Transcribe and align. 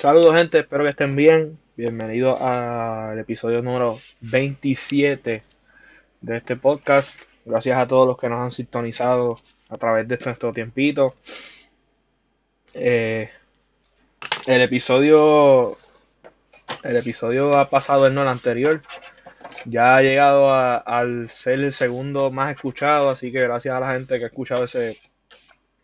Saludos 0.00 0.34
gente, 0.34 0.60
espero 0.60 0.82
que 0.84 0.90
estén 0.92 1.14
bien. 1.14 1.58
Bienvenidos 1.76 2.40
al 2.40 3.18
episodio 3.18 3.60
número 3.60 4.00
27 4.22 5.42
de 6.22 6.36
este 6.38 6.56
podcast. 6.56 7.20
Gracias 7.44 7.76
a 7.76 7.86
todos 7.86 8.06
los 8.06 8.16
que 8.16 8.30
nos 8.30 8.42
han 8.42 8.50
sintonizado 8.50 9.36
a 9.68 9.76
través 9.76 10.08
de 10.08 10.18
nuestro 10.24 10.52
tiempito. 10.52 11.16
Eh, 12.72 13.28
el 14.46 14.62
episodio 14.62 15.76
el 16.82 16.96
episodio 16.96 17.54
ha 17.58 17.68
pasado 17.68 18.06
el 18.06 18.14
no 18.14 18.22
el 18.22 18.28
anterior. 18.28 18.80
Ya 19.66 19.98
ha 19.98 20.00
llegado 20.00 20.50
al 20.54 21.28
ser 21.28 21.60
el 21.60 21.74
segundo 21.74 22.30
más 22.30 22.54
escuchado, 22.54 23.10
así 23.10 23.30
que 23.30 23.42
gracias 23.42 23.74
a 23.76 23.80
la 23.80 23.92
gente 23.92 24.16
que 24.16 24.24
ha 24.24 24.28
escuchado 24.28 24.64
ese, 24.64 24.98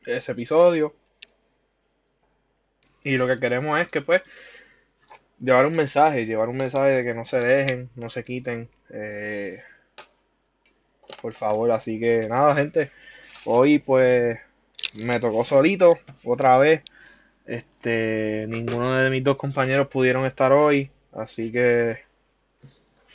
ese 0.07 0.33
episodio. 0.33 0.95
Y 3.07 3.19
lo 3.19 3.29
que 3.29 3.39
queremos 3.39 3.81
es 3.81 3.89
que 3.89 4.03
pues 4.03 4.21
llevar 5.39 5.65
un 5.67 5.77
mensaje, 5.77 6.27
llevar 6.27 6.49
un 6.49 6.57
mensaje 6.57 6.89
de 6.91 7.05
que 7.05 7.15
no 7.15 7.25
se 7.25 7.39
dejen, 7.39 7.89
no 7.95 8.11
se 8.11 8.25
quiten. 8.25 8.69
Eh, 8.91 9.63
por 11.23 11.33
favor, 11.33 11.71
así 11.71 12.01
que 12.01 12.27
nada, 12.29 12.57
gente. 12.57 12.91
Hoy 13.45 13.79
pues 13.79 14.41
me 14.95 15.21
tocó 15.21 15.45
solito, 15.45 15.97
otra 16.25 16.59
vez. 16.59 16.83
Este, 17.47 18.47
ninguno 18.49 18.97
de 18.97 19.09
mis 19.09 19.23
dos 19.23 19.37
compañeros 19.37 19.87
pudieron 19.87 20.27
estar 20.27 20.53
hoy, 20.53 20.91
así 21.13 21.53
que 21.53 21.99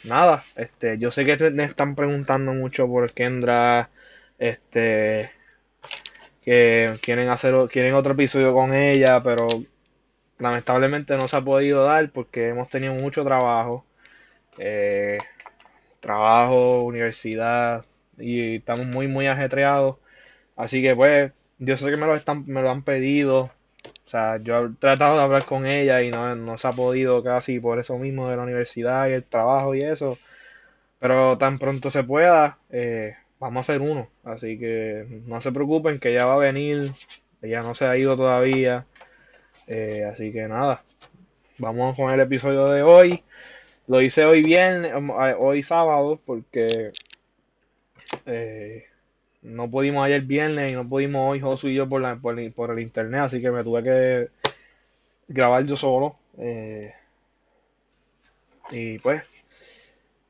nada, 0.06 0.46
este, 0.56 1.00
yo 1.00 1.12
sé 1.12 1.26
que 1.26 1.52
me 1.52 1.66
están 1.66 1.96
preguntando 1.96 2.54
mucho 2.54 2.88
por 2.88 3.12
Kendra, 3.12 3.90
este, 4.40 5.32
que 6.44 6.94
quieren 7.02 7.28
hacer, 7.28 7.54
quieren 7.70 7.94
otro 7.94 8.14
episodio 8.14 8.54
con 8.54 8.74
ella, 8.74 9.22
pero 9.22 9.48
lamentablemente 10.42 11.18
no 11.18 11.28
se 11.28 11.38
ha 11.38 11.42
podido 11.42 11.84
dar 11.84 12.12
porque 12.12 12.50
hemos 12.50 12.70
tenido 12.70 12.94
mucho 12.96 13.24
trabajo, 13.24 13.86
eh, 14.60 15.20
trabajo, 16.00 16.84
universidad 16.84 17.86
y 18.18 18.58
estamos 18.58 18.88
muy 18.88 19.08
muy 19.08 19.28
ajetreados, 19.28 19.98
así 20.58 20.82
que 20.84 20.96
pues 20.96 21.34
yo 21.60 21.78
sé 21.78 21.92
que 21.92 21.98
me 21.98 22.08
lo 22.08 22.16
están, 22.16 22.46
me 22.48 22.62
lo 22.62 22.72
han 22.72 22.84
pedido, 22.84 23.52
o 24.06 24.10
sea, 24.10 24.38
yo 24.38 24.66
he 24.66 24.70
tratado 24.80 25.18
de 25.18 25.24
hablar 25.24 25.46
con 25.46 25.66
ella 25.66 26.02
y 26.04 26.12
no, 26.12 26.36
no 26.36 26.58
se 26.58 26.68
ha 26.68 26.74
podido 26.74 27.24
casi 27.24 27.60
por 27.60 27.80
eso 27.80 27.98
mismo 27.98 28.30
de 28.30 28.38
la 28.38 28.44
universidad 28.44 29.10
y 29.10 29.14
el 29.14 29.24
trabajo 29.26 29.76
y 29.76 29.82
eso. 29.82 30.18
Pero 31.00 31.38
tan 31.38 31.60
pronto 31.60 31.90
se 31.90 32.04
pueda, 32.04 32.60
eh, 32.70 33.16
vamos 33.40 33.58
a 33.70 33.74
hacer 33.74 33.82
uno. 33.82 34.10
Así 34.24 34.58
que 34.60 35.06
no 35.28 35.42
se 35.42 35.52
preocupen 35.52 36.00
que 36.00 36.10
ella 36.12 36.26
va 36.26 36.36
a 36.36 36.38
venir. 36.38 36.94
Ella 37.42 37.62
no 37.62 37.74
se 37.76 37.86
ha 37.86 37.98
ido 37.98 38.16
todavía. 38.18 38.86
Eh, 39.74 40.04
así 40.04 40.34
que 40.34 40.50
nada, 40.50 40.84
vamos 41.58 41.96
con 41.96 42.12
el 42.12 42.20
episodio 42.20 42.68
de 42.68 42.84
hoy. 42.84 43.24
Lo 43.88 44.02
hice 44.02 44.26
hoy 44.26 44.44
bien, 44.44 44.84
eh, 44.84 45.36
hoy 45.40 45.64
sábado, 45.64 46.20
porque 46.26 46.92
eh, 48.26 48.84
no 49.42 49.72
pudimos 49.72 50.04
ayer 50.04 50.24
viernes 50.24 50.74
y 50.74 50.76
no 50.76 50.90
pudimos 50.90 51.32
hoy 51.32 51.40
Josu 51.40 51.70
y 51.70 51.76
yo 51.76 51.88
por, 51.88 52.02
la, 52.02 52.18
por, 52.18 52.38
el 52.38 52.80
internet, 52.80 53.22
así 53.22 53.42
que 53.42 53.50
me 53.50 53.64
tuve 53.64 53.82
que 53.82 54.30
grabar 55.30 55.66
yo 55.66 55.78
solo. 55.78 56.18
Eh, 56.38 56.94
y 58.72 59.00
pues, 59.00 59.24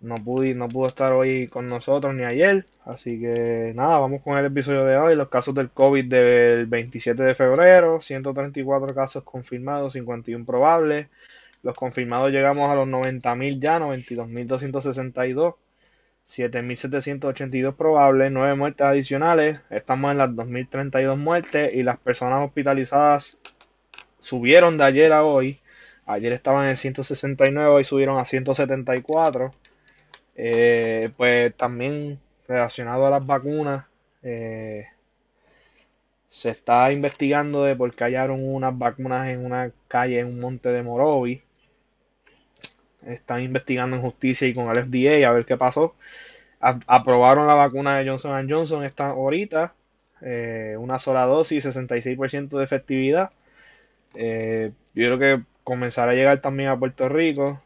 no 0.01 0.15
pude, 0.15 0.53
no 0.55 0.67
pudo 0.67 0.87
estar 0.87 1.13
hoy 1.13 1.47
con 1.47 1.67
nosotros 1.67 2.13
ni 2.13 2.23
ayer. 2.23 2.65
Así 2.85 3.19
que 3.19 3.73
nada, 3.75 3.99
vamos 3.99 4.21
con 4.21 4.37
el 4.37 4.45
episodio 4.45 4.85
de 4.85 4.97
hoy. 4.97 5.15
Los 5.15 5.29
casos 5.29 5.53
del 5.55 5.69
COVID 5.69 6.05
del 6.09 6.65
27 6.65 7.21
de 7.23 7.35
febrero, 7.35 8.01
134 8.01 8.95
casos 8.95 9.23
confirmados, 9.23 9.93
51 9.93 10.45
probables. 10.45 11.07
Los 11.63 11.77
confirmados 11.77 12.31
llegamos 12.31 12.69
a 12.71 12.75
los 12.75 12.87
90.000 12.87 13.59
ya, 13.59 13.79
92.262. 13.79 15.55
7.782 16.27 17.75
probables, 17.75 18.31
9 18.31 18.55
muertes 18.55 18.85
adicionales, 18.87 19.59
estamos 19.69 20.11
en 20.11 20.17
las 20.17 20.29
2.032 20.29 21.17
muertes 21.17 21.73
y 21.73 21.83
las 21.83 21.97
personas 21.97 22.45
hospitalizadas 22.45 23.37
subieron 24.19 24.77
de 24.77 24.85
ayer 24.85 25.11
a 25.11 25.25
hoy. 25.25 25.59
Ayer 26.05 26.31
estaban 26.31 26.69
en 26.69 26.77
169 26.77 27.81
y 27.81 27.85
subieron 27.85 28.17
a 28.17 28.25
174. 28.25 29.51
Eh, 30.35 31.11
pues 31.17 31.55
también 31.55 32.19
relacionado 32.47 33.05
a 33.07 33.11
las 33.11 33.25
vacunas, 33.25 33.85
eh, 34.23 34.87
se 36.29 36.49
está 36.49 36.91
investigando 36.91 37.63
de 37.63 37.75
por 37.75 37.93
qué 37.93 38.05
hallaron 38.05 38.43
unas 38.43 38.75
vacunas 38.77 39.27
en 39.29 39.45
una 39.45 39.71
calle 39.87 40.19
en 40.19 40.27
un 40.27 40.39
monte 40.39 40.69
de 40.69 40.81
Morovi 40.83 41.43
están 43.05 43.41
investigando 43.41 43.95
en 43.95 44.01
justicia 44.01 44.47
y 44.47 44.53
con 44.53 44.69
el 44.69 44.77
FDA 44.83 45.27
a 45.27 45.33
ver 45.33 45.45
qué 45.45 45.57
pasó. 45.57 45.95
aprobaron 46.59 47.47
la 47.47 47.55
vacuna 47.55 47.97
de 47.97 48.07
Johnson 48.07 48.47
Johnson 48.49 48.83
esta 48.83 49.07
ahorita, 49.07 49.73
eh, 50.21 50.75
una 50.79 50.99
sola 50.99 51.25
dosis, 51.25 51.63
66% 51.63 52.57
de 52.59 52.63
efectividad. 52.65 53.31
Eh, 54.15 54.71
yo 54.93 55.17
creo 55.17 55.19
que 55.19 55.43
comenzará 55.63 56.11
a 56.13 56.15
llegar 56.15 56.41
también 56.41 56.69
a 56.69 56.79
Puerto 56.79 57.09
Rico. 57.09 57.61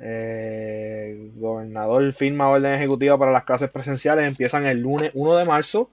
Eh, 0.00 1.32
el 1.34 1.40
gobernador 1.40 2.12
firma 2.12 2.48
orden 2.48 2.74
ejecutiva 2.74 3.18
para 3.18 3.32
las 3.32 3.44
clases 3.44 3.70
presenciales, 3.70 4.26
empiezan 4.26 4.66
el 4.66 4.80
lunes 4.80 5.10
1 5.14 5.36
de 5.36 5.44
marzo. 5.44 5.90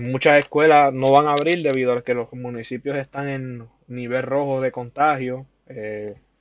muchas 0.00 0.38
escuelas 0.38 0.92
no 0.92 1.10
van 1.10 1.26
a 1.26 1.32
abrir 1.32 1.62
debido 1.62 1.92
a 1.92 2.02
que 2.02 2.14
los 2.14 2.32
municipios 2.32 2.96
están 2.96 3.28
en 3.28 3.68
nivel 3.88 4.22
rojo 4.22 4.60
de 4.60 4.72
contagio 4.72 5.46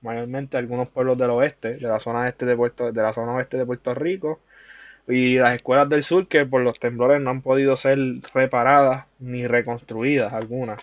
mayormente 0.02 0.58
algunos 0.58 0.90
pueblos 0.90 1.18
del 1.18 1.32
oeste, 1.32 1.76
de 1.76 1.88
la 1.88 2.00
zona 2.00 2.28
este 2.28 2.46
de 2.46 2.56
Puerto, 2.56 2.92
de 2.92 3.02
la 3.02 3.14
zona 3.14 3.34
oeste 3.34 3.58
de 3.58 3.66
Puerto 3.66 3.94
Rico, 3.94 4.40
y 5.08 5.38
las 5.38 5.56
escuelas 5.56 5.90
del 5.90 6.04
sur 6.04 6.28
que 6.28 6.46
por 6.46 6.62
los 6.62 6.80
temblores 6.80 7.22
no 7.22 7.30
han 7.30 7.42
podido 7.42 7.78
ser 7.78 7.98
reparadas 8.34 9.06
ni 9.20 9.48
reconstruidas 9.48 10.34
algunas. 10.34 10.82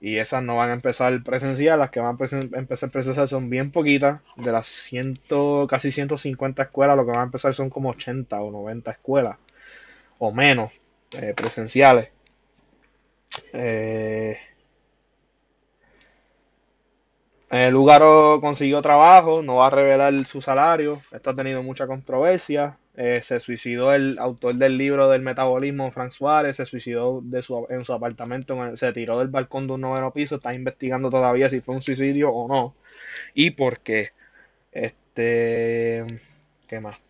Y 0.00 0.18
esas 0.18 0.42
no 0.44 0.56
van 0.56 0.70
a 0.70 0.74
empezar 0.74 1.22
presencial, 1.24 1.78
las 1.80 1.90
que 1.90 2.00
van 2.00 2.16
a 2.20 2.58
empezar 2.58 2.90
presencial 2.90 3.28
son 3.28 3.50
bien 3.50 3.72
poquitas, 3.72 4.20
de 4.36 4.52
las 4.52 4.68
ciento, 4.68 5.66
casi 5.68 5.90
150 5.90 6.62
escuelas, 6.62 6.96
lo 6.96 7.04
que 7.04 7.10
van 7.12 7.20
a 7.20 7.24
empezar 7.24 7.52
son 7.54 7.68
como 7.70 7.90
80 7.90 8.40
o 8.40 8.50
90 8.52 8.90
escuelas, 8.92 9.38
o 10.18 10.32
menos, 10.32 10.72
eh, 11.12 11.34
presenciales. 11.36 12.10
Eh, 13.52 14.38
el 17.50 17.72
lugar 17.72 18.02
consiguió 18.40 18.82
trabajo, 18.82 19.42
no 19.42 19.56
va 19.56 19.68
a 19.68 19.70
revelar 19.70 20.24
su 20.26 20.40
salario. 20.42 21.02
Esto 21.10 21.30
ha 21.30 21.36
tenido 21.36 21.62
mucha 21.62 21.86
controversia. 21.86 22.78
Eh, 23.00 23.22
se 23.22 23.38
suicidó 23.38 23.94
el 23.94 24.18
autor 24.18 24.56
del 24.56 24.76
libro 24.76 25.08
del 25.08 25.22
metabolismo, 25.22 25.92
Frank 25.92 26.10
Suárez, 26.10 26.56
se 26.56 26.66
suicidó 26.66 27.20
de 27.22 27.42
su, 27.42 27.64
en 27.70 27.84
su 27.84 27.92
apartamento, 27.92 28.76
se 28.76 28.92
tiró 28.92 29.20
del 29.20 29.28
balcón 29.28 29.68
de 29.68 29.74
un 29.74 29.82
noveno 29.82 30.12
piso, 30.12 30.36
está 30.36 30.52
investigando 30.52 31.08
todavía 31.08 31.48
si 31.48 31.60
fue 31.60 31.76
un 31.76 31.80
suicidio 31.80 32.30
o 32.32 32.48
no. 32.48 32.74
Y 33.34 33.52
por 33.52 33.80
qué. 33.80 34.10
Este, 34.72 36.04
¿qué 36.68 36.80
más? 36.80 37.00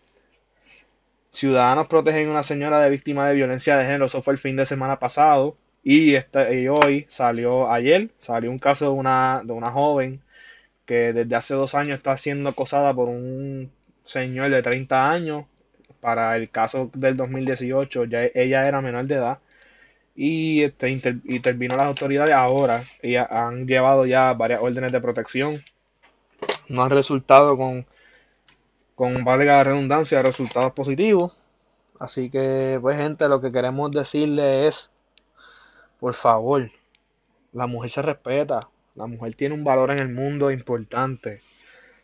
Ciudadanos 1.33 1.87
protegen 1.87 2.29
a 2.29 2.33
una 2.33 2.43
señora 2.43 2.81
de 2.81 2.91
víctima 2.91 3.27
de 3.27 3.35
violencia 3.35 3.79
de 3.79 3.85
género, 3.85 4.07
eso 4.07 4.21
fue 4.21 4.35
el 4.35 4.39
fin 4.39 4.57
de 4.57 4.67
semana 4.67 4.99
pasado. 4.99 5.57
Y, 5.83 6.15
este, 6.15 6.61
y 6.61 6.69
hoy 6.69 7.07
salió, 7.09 7.71
ayer, 7.71 8.11
salió 8.21 8.51
un 8.51 8.59
caso 8.59 8.87
de 8.87 8.91
una, 8.91 9.41
de 9.43 9.53
una 9.53 9.71
joven 9.71 10.21
que 10.87 11.13
desde 11.15 11.35
hace 11.37 11.55
dos 11.55 11.75
años 11.75 11.99
está 11.99 12.19
siendo 12.19 12.51
acosada 12.51 12.93
por 12.95 13.09
un 13.09 13.73
señor 14.05 14.51
de 14.51 14.63
30 14.63 15.11
años. 15.11 15.47
Para 16.01 16.37
el 16.37 16.51
caso 16.51 16.91
del 16.95 17.17
2018, 17.17 18.05
ya 18.05 18.23
ella 18.35 18.69
era 18.69 18.81
menor 18.81 19.07
de 19.07 19.15
edad 19.17 19.39
y 20.21 20.65
este, 20.65 20.91
intervino 20.91 21.77
las 21.77 21.87
autoridades 21.87 22.35
ahora. 22.35 22.85
y 23.03 23.15
han 23.15 23.69
llevado 23.69 24.05
ya 24.05 24.33
varias 24.35 24.61
órdenes 24.61 24.91
de 24.91 25.01
protección. 25.01 25.63
No 26.69 26.83
han 26.83 26.91
resultado 26.91 27.57
con, 27.57 27.87
con 28.97 29.25
valga 29.25 29.63
redundancia, 29.63 30.21
resultados 30.23 30.73
positivos. 30.73 31.33
Así 32.01 32.31
que, 32.31 32.79
pues, 32.83 32.97
gente, 32.97 33.29
lo 33.29 33.41
que 33.41 33.53
queremos 33.53 33.93
decirle 33.93 34.67
es, 34.67 34.91
por 36.01 36.15
favor, 36.15 36.69
la 37.53 37.69
mujer 37.69 37.91
se 37.91 38.03
respeta. 38.03 38.61
La 38.97 39.07
mujer 39.07 39.35
tiene 39.35 39.55
un 39.55 39.63
valor 39.63 39.93
en 39.93 40.01
el 40.01 40.09
mundo 40.09 40.51
importante. 40.51 41.43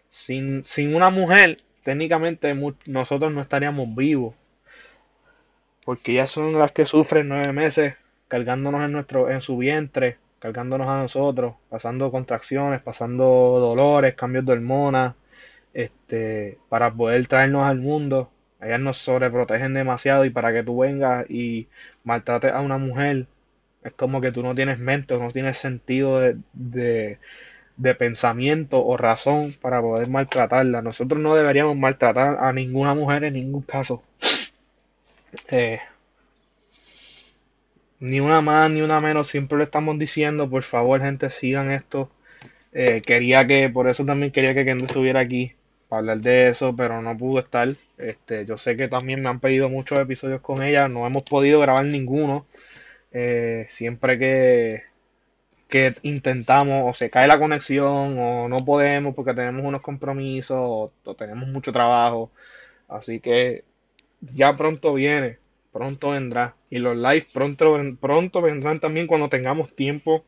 Sin, 0.08 0.64
sin 0.64 0.94
una 0.94 1.10
mujer, 1.10 1.56
técnicamente 1.84 2.54
nosotros 2.86 3.32
no 3.32 3.40
estaríamos 3.40 3.94
vivos. 3.94 4.34
Porque 5.84 6.12
ellas 6.12 6.30
son 6.30 6.58
las 6.58 6.72
que 6.72 6.86
sufren 6.86 7.28
nueve 7.28 7.52
meses 7.52 7.94
cargándonos 8.28 8.82
en, 8.84 8.92
nuestro, 8.92 9.30
en 9.30 9.40
su 9.42 9.56
vientre, 9.58 10.18
cargándonos 10.40 10.88
a 10.88 10.98
nosotros, 10.98 11.54
pasando 11.68 12.10
contracciones, 12.10 12.82
pasando 12.82 13.24
dolores, 13.24 14.14
cambios 14.14 14.46
de 14.46 14.52
hormonas, 14.54 15.14
este, 15.74 16.58
para 16.68 16.92
poder 16.92 17.26
traernos 17.28 17.64
al 17.64 17.78
mundo. 17.78 18.30
Ellas 18.60 18.80
nos 18.80 18.98
sobreprotegen 18.98 19.74
demasiado 19.74 20.24
y 20.24 20.30
para 20.30 20.52
que 20.52 20.62
tú 20.64 20.78
vengas 20.78 21.28
y 21.30 21.68
maltrates 22.02 22.52
a 22.52 22.60
una 22.60 22.78
mujer 22.78 23.26
es 23.84 23.92
como 23.92 24.20
que 24.20 24.32
tú 24.32 24.42
no 24.42 24.54
tienes 24.54 24.78
mente, 24.78 25.16
no 25.18 25.30
tienes 25.30 25.58
sentido 25.58 26.18
de, 26.18 26.38
de 26.54 27.18
pensamiento 27.76 28.84
o 28.84 28.96
razón 28.96 29.54
para 29.60 29.80
poder 29.80 30.08
maltratarla. 30.08 30.82
Nosotros 30.82 31.20
no 31.20 31.34
deberíamos 31.34 31.76
maltratar 31.76 32.38
a 32.40 32.52
ninguna 32.52 32.94
mujer 32.94 33.24
en 33.24 33.34
ningún 33.34 33.62
caso. 33.62 34.02
Eh, 35.50 35.80
ni 38.00 38.20
una 38.20 38.40
más 38.40 38.70
ni 38.70 38.82
una 38.82 39.00
menos, 39.00 39.28
siempre 39.28 39.58
le 39.58 39.64
estamos 39.64 39.98
diciendo, 39.98 40.48
por 40.50 40.62
favor, 40.62 41.00
gente, 41.00 41.30
sigan 41.30 41.70
esto. 41.70 42.10
Eh, 42.72 43.02
quería 43.02 43.46
que, 43.46 43.70
por 43.70 43.88
eso 43.88 44.04
también 44.04 44.32
quería 44.32 44.54
que 44.54 44.64
Kendall 44.64 44.86
estuviera 44.86 45.20
aquí 45.20 45.54
para 45.88 46.00
hablar 46.00 46.18
de 46.20 46.48
eso, 46.48 46.74
pero 46.76 47.00
no 47.02 47.16
pudo 47.16 47.40
estar. 47.40 47.74
Este, 47.98 48.46
yo 48.46 48.58
sé 48.58 48.76
que 48.76 48.88
también 48.88 49.22
me 49.22 49.28
han 49.28 49.40
pedido 49.40 49.68
muchos 49.68 49.98
episodios 49.98 50.40
con 50.40 50.62
ella, 50.62 50.88
no 50.88 51.06
hemos 51.06 51.22
podido 51.24 51.60
grabar 51.60 51.84
ninguno. 51.86 52.46
Eh, 53.12 53.66
siempre 53.70 54.18
que, 54.18 54.82
que 55.68 55.96
intentamos, 56.02 56.90
o 56.90 56.94
se 56.94 57.10
cae 57.10 57.26
la 57.28 57.38
conexión, 57.38 58.18
o 58.18 58.48
no 58.48 58.64
podemos 58.64 59.14
porque 59.14 59.34
tenemos 59.34 59.64
unos 59.64 59.82
compromisos, 59.82 60.56
o, 60.58 60.92
tenemos 61.16 61.48
mucho 61.48 61.72
trabajo. 61.72 62.30
Así 62.88 63.20
que 63.20 63.64
ya 64.20 64.56
pronto 64.56 64.94
viene, 64.94 65.38
pronto 65.72 66.10
vendrá. 66.10 66.56
Y 66.70 66.78
los 66.78 66.96
live 66.96 67.26
pronto, 67.32 67.76
pronto 68.00 68.42
vendrán 68.42 68.80
también 68.80 69.06
cuando 69.06 69.28
tengamos 69.28 69.74
tiempo 69.74 70.24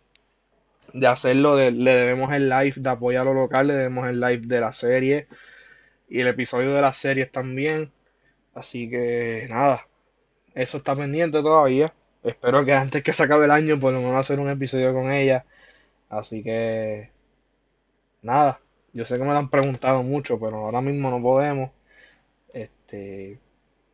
de 0.93 1.07
hacerlo. 1.07 1.57
le 1.57 1.95
debemos 1.95 2.33
el 2.33 2.49
live 2.49 2.75
de 2.77 2.91
apoyo 2.91 3.21
a 3.21 3.25
lo 3.25 3.35
local, 3.35 3.69
le 3.69 3.75
debemos 3.75 4.09
el 4.09 4.21
live 4.21 4.43
de 4.47 4.61
la 4.61 4.73
serie 4.73 5.29
y 6.09 6.21
el 6.21 6.29
episodio 6.29 6.75
de 6.75 6.83
las 6.83 6.97
series 6.97 7.31
también. 7.33 7.93
Así 8.55 8.89
que 8.89 9.47
nada, 9.51 9.87
eso 10.55 10.79
está 10.79 10.97
pendiente 10.97 11.43
todavía. 11.43 11.93
Espero 12.27 12.65
que 12.65 12.73
antes 12.73 13.05
que 13.05 13.13
se 13.13 13.23
acabe 13.23 13.45
el 13.45 13.53
año 13.53 13.79
por 13.79 13.93
lo 13.93 14.01
menos 14.01 14.17
hacer 14.17 14.41
un 14.41 14.51
episodio 14.51 14.93
con 14.93 15.13
ella. 15.13 15.47
Así 16.11 16.43
que 16.43 17.11
nada, 18.23 18.61
yo 18.93 19.05
sé 19.05 19.17
que 19.17 19.25
me 19.25 19.33
lo 19.33 19.39
han 19.39 19.51
preguntado 19.51 20.03
mucho, 20.03 20.39
pero 20.41 20.57
ahora 20.67 20.81
mismo 20.81 21.11
no 21.11 21.23
podemos. 21.23 21.71
Este, 22.53 23.41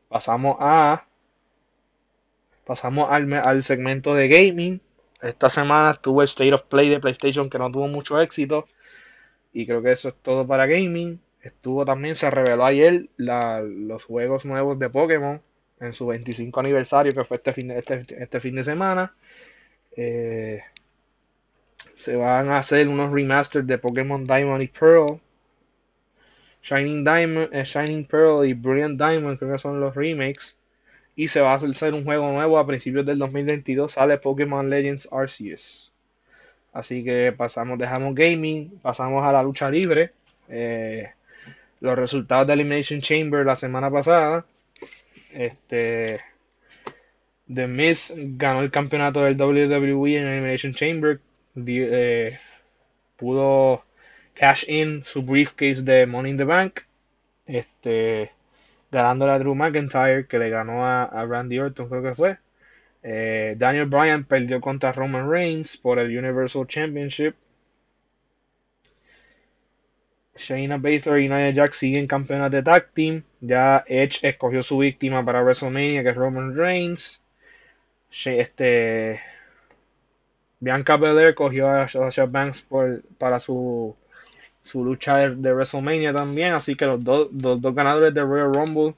pasamos 0.08 0.56
a 0.60 1.06
pasamos 2.64 3.10
al, 3.10 3.32
al 3.34 3.64
segmento 3.64 4.14
de 4.14 4.28
gaming. 4.28 4.80
Esta 5.22 5.50
semana 5.50 5.92
estuvo 5.92 6.22
el 6.22 6.28
State 6.28 6.54
of 6.54 6.62
Play 6.62 6.88
de 6.88 7.00
PlayStation 7.00 7.50
que 7.50 7.58
no 7.58 7.70
tuvo 7.70 7.88
mucho 7.88 8.20
éxito. 8.20 8.66
Y 9.52 9.66
creo 9.66 9.82
que 9.82 9.92
eso 9.92 10.08
es 10.10 10.16
todo 10.22 10.46
para 10.46 10.66
gaming. 10.66 11.20
Estuvo 11.42 11.84
también, 11.84 12.16
se 12.16 12.30
reveló 12.30 12.64
ayer 12.64 13.10
los 13.18 14.04
juegos 14.04 14.46
nuevos 14.46 14.78
de 14.78 14.90
Pokémon 14.90 15.42
en 15.82 15.92
su 15.92 16.06
25 16.06 16.60
aniversario 16.60 17.12
que 17.12 17.24
fue 17.24 17.36
este 17.38 17.52
fin 17.52 17.68
de, 17.68 17.78
este, 17.78 18.06
este 18.08 18.40
fin 18.40 18.54
de 18.54 18.64
semana. 18.64 19.14
Eh, 19.96 20.60
se 21.96 22.16
van 22.16 22.48
a 22.48 22.58
hacer 22.58 22.88
unos 22.88 23.12
remasters 23.12 23.66
de 23.66 23.78
Pokémon 23.78 24.24
Diamond 24.24 24.62
y 24.62 24.68
Pearl. 24.68 25.20
Shining 26.62 27.04
Diamond, 27.04 27.48
eh, 27.52 27.64
Shining 27.64 28.04
Pearl 28.04 28.46
y 28.46 28.54
Brilliant 28.54 28.96
Diamond 28.96 29.38
creo 29.38 29.52
que 29.52 29.58
son 29.58 29.80
los 29.80 29.94
remakes. 29.94 30.56
Y 31.16 31.28
se 31.28 31.40
va 31.40 31.52
a 31.52 31.56
hacer 31.56 31.94
un 31.94 32.04
juego 32.04 32.30
nuevo 32.32 32.58
a 32.58 32.66
principios 32.66 33.04
del 33.04 33.18
2022. 33.18 33.92
Sale 33.92 34.18
Pokémon 34.18 34.70
Legends 34.70 35.08
Arceus. 35.10 35.92
Así 36.72 37.04
que 37.04 37.34
pasamos, 37.36 37.78
dejamos 37.78 38.14
gaming, 38.14 38.78
pasamos 38.80 39.24
a 39.24 39.32
la 39.32 39.42
lucha 39.42 39.68
libre. 39.68 40.12
Eh, 40.48 41.10
los 41.80 41.98
resultados 41.98 42.46
de 42.46 42.52
Elimination 42.54 43.00
Chamber 43.00 43.44
la 43.44 43.56
semana 43.56 43.90
pasada. 43.90 44.46
Este. 45.32 46.20
The 47.52 47.66
Miz 47.66 48.12
ganó 48.16 48.60
el 48.60 48.70
campeonato 48.70 49.22
del 49.22 49.40
WWE 49.40 50.18
en 50.18 50.26
Elimination 50.26 50.74
Chamber. 50.74 51.20
Eh, 51.66 52.38
pudo 53.16 53.84
cash 54.34 54.64
in 54.68 55.04
su 55.04 55.22
briefcase 55.22 55.82
de 55.82 56.06
Money 56.06 56.32
in 56.32 56.38
the 56.38 56.44
Bank. 56.44 56.80
Este. 57.46 58.32
Ganándole 58.90 59.32
a 59.32 59.38
Drew 59.38 59.54
McIntyre, 59.54 60.26
que 60.26 60.38
le 60.38 60.50
ganó 60.50 60.86
a, 60.86 61.26
Randy 61.26 61.58
Orton, 61.58 61.88
creo 61.88 62.02
que 62.02 62.14
fue. 62.14 62.38
Eh, 63.02 63.54
Daniel 63.58 63.86
Bryan 63.86 64.24
perdió 64.24 64.60
contra 64.60 64.92
Roman 64.92 65.30
Reigns 65.30 65.76
por 65.76 65.98
el 65.98 66.16
Universal 66.16 66.66
Championship. 66.66 67.34
Shayna 70.36 70.78
Baszler 70.78 71.20
y 71.20 71.28
Nia 71.28 71.52
Jax 71.52 71.78
siguen 71.78 72.06
campeonas 72.06 72.50
de 72.50 72.62
tag 72.62 72.90
team. 72.94 73.22
Ya 73.40 73.84
Edge 73.86 74.20
escogió 74.22 74.62
su 74.62 74.78
víctima 74.78 75.24
para 75.24 75.42
WrestleMania, 75.42 76.02
que 76.02 76.10
es 76.10 76.16
Roman 76.16 76.56
Reigns. 76.56 77.20
Este, 78.24 79.20
Bianca 80.60 80.96
Belair 80.96 81.34
cogió 81.34 81.68
a 81.68 81.88
Sasha 81.88 82.26
Banks 82.26 82.66
para 83.18 83.40
su, 83.40 83.96
su 84.62 84.84
lucha 84.84 85.28
de 85.30 85.52
WrestleMania 85.52 86.12
también. 86.12 86.52
Así 86.52 86.76
que 86.76 86.86
los 86.86 87.02
dos, 87.04 87.28
ganadores 87.74 88.14
de 88.14 88.22
Royal 88.22 88.54
Rumble 88.54 88.94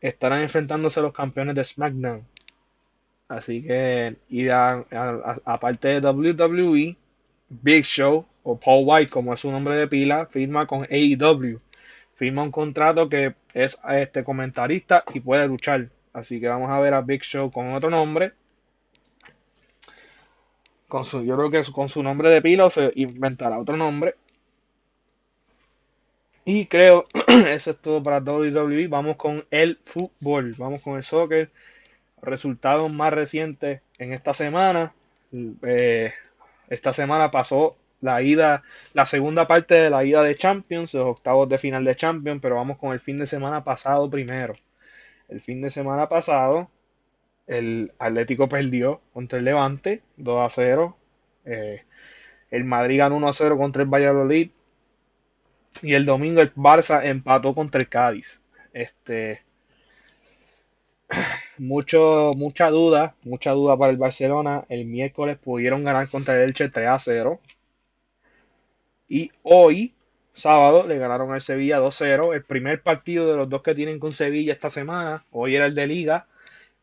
estarán 0.00 0.42
enfrentándose 0.42 1.00
a 1.00 1.04
los 1.04 1.12
campeones 1.12 1.54
de 1.54 1.64
SmackDown. 1.64 2.26
Así 3.28 3.62
que, 3.62 4.16
y 4.28 4.48
aparte 4.48 6.00
de 6.00 6.00
WWE, 6.00 6.96
Big 7.50 7.84
Show 7.84 8.26
o 8.48 8.58
Paul 8.58 8.84
White, 8.86 9.10
como 9.10 9.34
es 9.34 9.40
su 9.40 9.50
nombre 9.50 9.76
de 9.76 9.88
pila, 9.88 10.26
firma 10.26 10.66
con 10.66 10.86
AEW. 10.90 11.60
Firma 12.14 12.42
un 12.42 12.50
contrato 12.50 13.08
que 13.08 13.34
es 13.52 13.78
este 13.90 14.24
comentarista 14.24 15.04
y 15.12 15.20
puede 15.20 15.46
luchar. 15.46 15.90
Así 16.14 16.40
que 16.40 16.48
vamos 16.48 16.70
a 16.70 16.80
ver 16.80 16.94
a 16.94 17.02
Big 17.02 17.22
Show 17.22 17.50
con 17.50 17.74
otro 17.74 17.90
nombre. 17.90 18.32
Con 20.88 21.04
su, 21.04 21.22
yo 21.24 21.36
creo 21.36 21.50
que 21.50 21.70
con 21.70 21.90
su 21.90 22.02
nombre 22.02 22.30
de 22.30 22.40
pila 22.40 22.70
se 22.70 22.90
inventará 22.94 23.58
otro 23.58 23.76
nombre. 23.76 24.14
Y 26.46 26.64
creo, 26.66 27.04
eso 27.50 27.72
es 27.72 27.76
todo 27.76 28.02
para 28.02 28.20
WWE. 28.20 28.88
Vamos 28.88 29.16
con 29.16 29.44
el 29.50 29.78
fútbol, 29.84 30.54
vamos 30.56 30.80
con 30.82 30.96
el 30.96 31.02
soccer. 31.02 31.50
Resultados 32.22 32.90
más 32.90 33.12
recientes 33.12 33.82
en 33.98 34.14
esta 34.14 34.32
semana. 34.32 34.94
Eh, 35.62 36.14
esta 36.70 36.94
semana 36.94 37.30
pasó 37.30 37.76
la 38.00 38.22
ida, 38.22 38.62
la 38.94 39.06
segunda 39.06 39.46
parte 39.48 39.74
de 39.74 39.90
la 39.90 40.04
ida 40.04 40.22
de 40.22 40.34
Champions, 40.34 40.94
los 40.94 41.06
octavos 41.06 41.48
de 41.48 41.58
final 41.58 41.84
de 41.84 41.96
Champions, 41.96 42.40
pero 42.42 42.56
vamos 42.56 42.78
con 42.78 42.92
el 42.92 43.00
fin 43.00 43.18
de 43.18 43.26
semana 43.26 43.64
pasado 43.64 44.08
primero. 44.10 44.54
El 45.28 45.40
fin 45.40 45.60
de 45.60 45.70
semana 45.70 46.08
pasado, 46.08 46.70
el 47.46 47.92
Atlético 47.98 48.48
perdió 48.48 49.00
contra 49.12 49.38
el 49.38 49.44
Levante 49.44 50.02
2 50.16 50.40
a 50.40 50.50
0. 50.50 50.96
Eh, 51.44 51.84
el 52.50 52.64
Madrid 52.64 52.98
ganó 52.98 53.16
1 53.16 53.28
a 53.28 53.32
0 53.32 53.58
contra 53.58 53.82
el 53.82 53.88
Valladolid. 53.88 54.50
Y 55.82 55.94
el 55.94 56.06
domingo 56.06 56.40
el 56.40 56.54
Barça 56.54 57.04
empató 57.04 57.54
contra 57.54 57.80
el 57.80 57.88
Cádiz. 57.88 58.40
Este, 58.72 59.42
mucho, 61.58 62.32
mucha 62.36 62.70
duda, 62.70 63.14
mucha 63.22 63.52
duda 63.52 63.76
para 63.76 63.92
el 63.92 63.98
Barcelona. 63.98 64.64
El 64.68 64.86
miércoles 64.86 65.38
pudieron 65.38 65.84
ganar 65.84 66.08
contra 66.08 66.36
el 66.36 66.42
Elche 66.42 66.68
3 66.68 66.88
a 66.88 66.98
0. 66.98 67.40
Y 69.08 69.32
hoy, 69.42 69.94
sábado, 70.34 70.86
le 70.86 70.98
ganaron 70.98 71.32
al 71.32 71.40
Sevilla 71.40 71.80
2-0. 71.80 72.34
El 72.34 72.44
primer 72.44 72.82
partido 72.82 73.30
de 73.30 73.36
los 73.36 73.48
dos 73.48 73.62
que 73.62 73.74
tienen 73.74 73.98
con 73.98 74.12
Sevilla 74.12 74.52
esta 74.52 74.70
semana. 74.70 75.24
Hoy 75.32 75.56
era 75.56 75.66
el 75.66 75.74
de 75.74 75.86
Liga. 75.86 76.26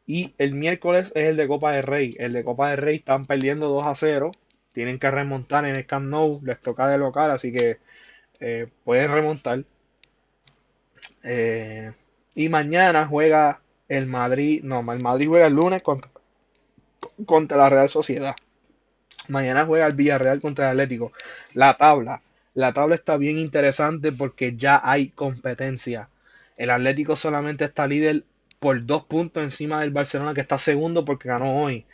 Y 0.08 0.34
el 0.38 0.54
miércoles 0.54 1.12
es 1.16 1.30
el 1.30 1.38
de 1.38 1.48
Copa 1.48 1.72
del 1.74 1.84
Rey. 1.84 2.16
El 2.20 2.34
de 2.34 2.44
Copa 2.44 2.70
del 2.70 2.78
Rey 2.78 2.98
están 2.98 3.26
perdiendo 3.26 3.70
2 3.70 3.86
a 3.86 3.96
0. 3.96 4.32
Tienen 4.74 5.00
que 5.00 5.10
remontar 5.12 5.66
en 5.66 5.76
el 5.76 5.86
Camp 5.86 6.08
Nou. 6.08 6.42
Les 6.44 6.60
toca 6.62 6.88
de 6.90 6.98
local, 6.98 7.32
así 7.32 7.52
que 7.52 7.78
eh, 8.40 8.68
pueden 8.84 9.12
remontar. 9.12 9.64
Eh, 11.24 11.92
y 12.36 12.50
mañana 12.50 13.08
juega 13.08 13.62
el 13.88 14.06
Madrid. 14.08 14.64
No, 14.64 14.80
el 14.92 15.02
Madrid 15.02 15.28
juega 15.28 15.48
el 15.48 15.54
lunes 15.54 15.82
contra, 15.82 16.12
contra 17.26 17.58
la 17.58 17.70
Real 17.70 17.90
Sociedad. 17.90 18.36
Mañana 19.28 19.66
juega 19.66 19.88
el 19.88 19.94
Villarreal 19.94 20.42
contra 20.42 20.66
el 20.66 20.72
Atlético. 20.72 21.12
La 21.54 21.76
tabla. 21.78 22.22
La 22.54 22.74
tabla 22.74 22.96
está 22.96 23.18
bien 23.18 23.38
interesante 23.38 24.12
porque 24.12 24.56
ya 24.56 24.82
hay 24.84 25.10
competencia. 25.10 26.10
El 26.58 26.70
Atlético 26.70 27.16
solamente 27.16 27.66
está 27.66 27.88
líder 27.88 28.24
por 28.60 28.86
dos 28.86 29.04
puntos 29.06 29.44
encima 29.44 29.82
del 29.82 29.92
Barcelona 29.92 30.34
que 30.34 30.42
está 30.42 30.58
segundo 30.58 31.06
porque 31.06 31.28
ganó 31.28 31.64
hoy. 31.64 31.86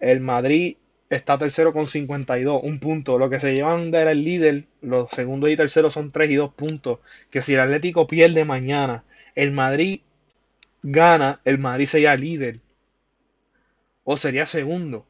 El 0.00 0.20
Madrid 0.20 0.76
está 1.10 1.38
tercero 1.38 1.72
con 1.72 1.86
52, 1.86 2.60
un 2.62 2.78
punto. 2.80 3.18
Lo 3.18 3.30
que 3.30 3.40
se 3.40 3.54
llevan 3.54 3.90
de 3.90 4.02
el 4.02 4.24
líder, 4.24 4.64
los 4.82 5.10
segundos 5.10 5.50
y 5.50 5.56
terceros 5.56 5.94
son 5.94 6.12
3 6.12 6.30
y 6.30 6.34
2 6.34 6.52
puntos. 6.54 6.98
Que 7.30 7.42
si 7.42 7.54
el 7.54 7.60
Atlético 7.60 8.06
pierde 8.06 8.44
mañana, 8.44 9.04
el 9.34 9.52
Madrid 9.52 10.00
gana, 10.82 11.40
el 11.44 11.58
Madrid 11.58 11.86
sería 11.86 12.16
líder. 12.16 12.60
O 14.04 14.16
sería 14.16 14.46
segundo. 14.46 15.06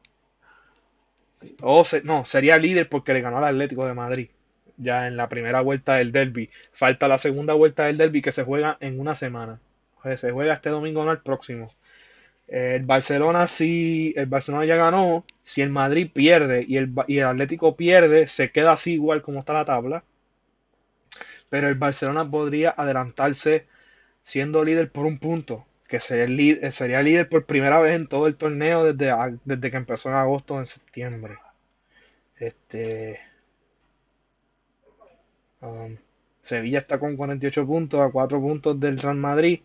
O 1.61 1.83
no, 2.03 2.25
sería 2.25 2.57
líder 2.57 2.89
porque 2.89 3.13
le 3.13 3.21
ganó 3.21 3.37
al 3.37 3.45
Atlético 3.45 3.85
de 3.87 3.93
Madrid. 3.93 4.29
Ya 4.77 5.07
en 5.07 5.17
la 5.17 5.29
primera 5.29 5.61
vuelta 5.61 5.95
del 5.95 6.11
derby. 6.11 6.49
Falta 6.73 7.07
la 7.07 7.17
segunda 7.17 7.53
vuelta 7.53 7.85
del 7.85 7.97
derby 7.97 8.21
que 8.21 8.31
se 8.31 8.43
juega 8.43 8.77
en 8.81 8.99
una 8.99 9.15
semana. 9.15 9.59
Se 10.17 10.31
juega 10.31 10.53
este 10.53 10.69
domingo, 10.69 11.03
no 11.05 11.11
el 11.11 11.19
próximo. 11.19 11.71
El 12.47 12.83
Barcelona 12.83 13.47
si 13.47 14.13
el 14.17 14.27
Barcelona 14.27 14.65
ya 14.65 14.75
ganó, 14.75 15.25
si 15.43 15.61
el 15.61 15.71
Madrid 15.71 16.09
pierde 16.13 16.63
y 16.67 16.77
el, 16.77 16.93
y 17.07 17.17
el 17.17 17.25
Atlético 17.25 17.75
pierde, 17.75 18.27
se 18.27 18.51
queda 18.51 18.73
así 18.73 18.93
igual 18.93 19.21
como 19.23 19.39
está 19.39 19.53
la 19.53 19.65
tabla. 19.65 20.03
Pero 21.49 21.67
el 21.69 21.75
Barcelona 21.75 22.29
podría 22.29 22.73
adelantarse 22.77 23.67
siendo 24.23 24.63
líder 24.63 24.91
por 24.91 25.05
un 25.05 25.19
punto, 25.19 25.65
que 25.87 25.99
sería, 25.99 26.25
líder, 26.27 26.71
sería 26.71 27.01
líder 27.01 27.29
por 27.29 27.45
primera 27.45 27.79
vez 27.79 27.95
en 27.95 28.07
todo 28.07 28.27
el 28.27 28.35
torneo 28.35 28.93
desde, 28.93 29.13
desde 29.45 29.71
que 29.71 29.77
empezó 29.77 30.09
en 30.09 30.15
agosto 30.15 30.55
o 30.55 30.59
en 30.59 30.65
septiembre. 30.65 31.37
Este 32.37 33.19
um, 35.61 35.95
Sevilla 36.41 36.79
está 36.79 36.99
con 36.99 37.15
48 37.17 37.65
puntos 37.65 38.01
a 38.01 38.11
4 38.11 38.39
puntos 38.39 38.79
del 38.79 38.99
Real 38.99 39.15
Madrid. 39.15 39.61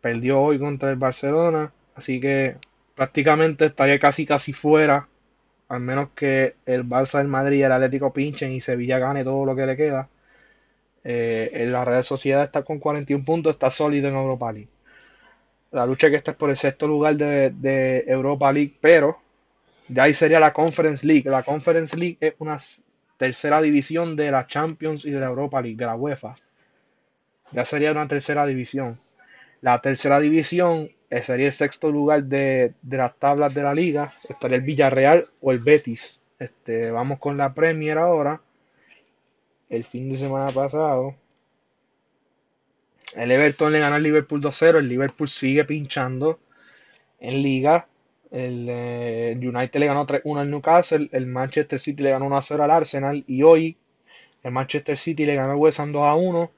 Perdió 0.00 0.40
hoy 0.40 0.58
contra 0.58 0.90
el 0.90 0.96
Barcelona. 0.96 1.72
Así 1.94 2.20
que 2.20 2.56
prácticamente 2.94 3.66
estaría 3.66 3.98
casi 3.98 4.26
casi 4.26 4.52
fuera. 4.52 5.08
Al 5.68 5.80
menos 5.80 6.10
que 6.14 6.56
el 6.66 6.84
Barça 6.88 7.18
del 7.18 7.28
Madrid 7.28 7.58
y 7.58 7.62
el 7.62 7.72
Atlético 7.72 8.12
pinchen 8.12 8.52
y 8.52 8.60
Sevilla 8.60 8.98
gane 8.98 9.24
todo 9.24 9.44
lo 9.46 9.56
que 9.56 9.66
le 9.66 9.76
queda. 9.76 10.08
Eh, 11.04 11.50
en 11.54 11.72
la 11.72 11.84
Real 11.84 12.04
Sociedad 12.04 12.44
está 12.44 12.62
con 12.62 12.78
41 12.78 13.24
puntos, 13.24 13.54
está 13.54 13.70
sólido 13.70 14.08
en 14.08 14.14
Europa 14.14 14.52
League. 14.52 14.68
La 15.72 15.86
lucha 15.86 16.10
que 16.10 16.16
está 16.16 16.32
es 16.32 16.36
por 16.36 16.50
el 16.50 16.56
sexto 16.56 16.86
lugar 16.86 17.16
de, 17.16 17.50
de 17.50 18.04
Europa 18.06 18.52
League, 18.52 18.76
pero 18.80 19.18
ya 19.88 20.04
ahí 20.04 20.14
sería 20.14 20.38
la 20.40 20.52
Conference 20.52 21.06
League. 21.06 21.28
La 21.28 21.42
Conference 21.42 21.96
League 21.96 22.18
es 22.20 22.34
una 22.38 22.58
tercera 23.16 23.60
división 23.60 24.16
de 24.16 24.30
la 24.30 24.46
Champions 24.46 25.04
y 25.04 25.10
de 25.10 25.20
la 25.20 25.26
Europa 25.26 25.60
League, 25.60 25.76
de 25.76 25.86
la 25.86 25.94
UEFA. 25.94 26.36
Ya 27.52 27.64
sería 27.64 27.92
una 27.92 28.08
tercera 28.08 28.46
división. 28.46 28.98
La 29.60 29.80
tercera 29.80 30.18
división 30.18 30.90
eh, 31.10 31.22
sería 31.22 31.46
el 31.46 31.52
sexto 31.52 31.90
lugar 31.90 32.24
de, 32.24 32.74
las 32.88 33.14
tablas 33.16 33.54
de 33.54 33.62
la 33.62 33.74
liga. 33.74 34.14
Estaría 34.28 34.56
el 34.56 34.62
Villarreal 34.62 35.28
o 35.40 35.52
el 35.52 35.58
Betis. 35.58 36.20
Este, 36.38 36.90
vamos 36.90 37.18
con 37.18 37.36
la 37.36 37.52
Premier 37.52 37.98
ahora. 37.98 38.40
El 39.68 39.84
fin 39.84 40.10
de 40.10 40.16
semana 40.16 40.50
pasado. 40.50 41.14
El 43.14 43.30
Everton 43.30 43.72
le 43.72 43.80
ganó 43.80 43.96
al 43.96 44.02
Liverpool 44.02 44.40
2-0. 44.40 44.78
El 44.78 44.88
Liverpool 44.88 45.28
sigue 45.28 45.64
pinchando 45.64 46.40
en 47.20 47.42
liga. 47.42 47.88
El 48.30 48.66
eh, 48.70 49.38
United 49.38 49.78
le 49.78 49.86
ganó 49.86 50.06
3-1 50.06 50.40
al 50.40 50.50
Newcastle. 50.50 51.08
El 51.12 51.26
Manchester 51.26 51.78
City 51.78 52.02
le 52.02 52.10
ganó 52.10 52.28
1-0 52.28 52.62
al 52.62 52.70
Arsenal. 52.70 53.24
Y 53.26 53.42
hoy 53.42 53.76
el 54.42 54.52
Manchester 54.52 54.96
City 54.96 55.26
le 55.26 55.34
ganó 55.34 55.52
al 55.52 55.58
West 55.58 55.80
Ham 55.80 55.92
2-1. 55.92 56.50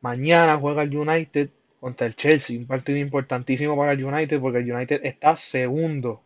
Mañana 0.00 0.56
juega 0.56 0.82
el 0.82 0.96
United 0.96 1.50
contra 1.80 2.06
el 2.06 2.16
Chelsea. 2.16 2.58
Un 2.58 2.66
partido 2.66 2.98
importantísimo 2.98 3.76
para 3.76 3.92
el 3.92 4.04
United 4.04 4.40
porque 4.40 4.58
el 4.58 4.72
United 4.72 5.00
está 5.04 5.36
segundo. 5.36 6.22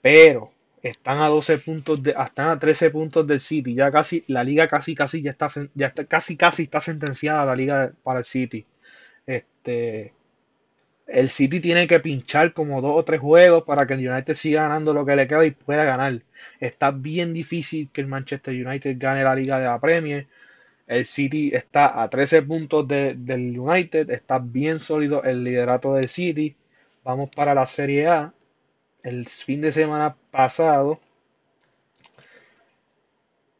Pero 0.00 0.53
están 0.84 1.18
a 1.20 1.28
12 1.28 1.58
puntos, 1.58 2.02
de, 2.02 2.10
están 2.12 2.50
a 2.50 2.58
13 2.58 2.90
puntos 2.90 3.26
del 3.26 3.40
City. 3.40 3.74
Ya 3.74 3.90
casi, 3.90 4.22
la 4.28 4.44
liga 4.44 4.68
casi, 4.68 4.94
casi 4.94 5.22
ya 5.22 5.30
está, 5.30 5.50
ya 5.74 5.86
está, 5.88 6.04
casi, 6.04 6.36
casi 6.36 6.64
está 6.64 6.80
sentenciada 6.80 7.46
la 7.46 7.56
liga 7.56 7.94
para 8.02 8.18
el 8.20 8.26
City. 8.26 8.66
Este, 9.26 10.12
el 11.06 11.30
City 11.30 11.60
tiene 11.60 11.86
que 11.86 12.00
pinchar 12.00 12.52
como 12.52 12.82
dos 12.82 12.92
o 12.96 13.04
tres 13.04 13.20
juegos 13.20 13.64
para 13.64 13.86
que 13.86 13.94
el 13.94 14.06
United 14.08 14.34
siga 14.34 14.64
ganando 14.64 14.92
lo 14.92 15.06
que 15.06 15.16
le 15.16 15.26
queda 15.26 15.46
y 15.46 15.52
pueda 15.52 15.84
ganar. 15.84 16.22
Está 16.60 16.90
bien 16.90 17.32
difícil 17.32 17.88
que 17.90 18.02
el 18.02 18.06
Manchester 18.06 18.54
United 18.54 18.96
gane 18.98 19.24
la 19.24 19.34
liga 19.34 19.58
de 19.58 19.64
la 19.66 19.80
Premier. 19.80 20.26
El 20.86 21.06
City 21.06 21.50
está 21.54 22.02
a 22.02 22.10
13 22.10 22.42
puntos 22.42 22.86
del 22.86 23.58
United, 23.58 24.10
está 24.10 24.38
bien 24.38 24.80
sólido 24.80 25.24
el 25.24 25.44
liderato 25.44 25.94
del 25.94 26.10
City. 26.10 26.56
Vamos 27.04 27.30
para 27.34 27.54
la 27.54 27.64
Serie 27.64 28.06
A. 28.06 28.34
El 29.04 29.28
fin 29.28 29.60
de 29.60 29.70
semana 29.70 30.16
pasado, 30.32 30.98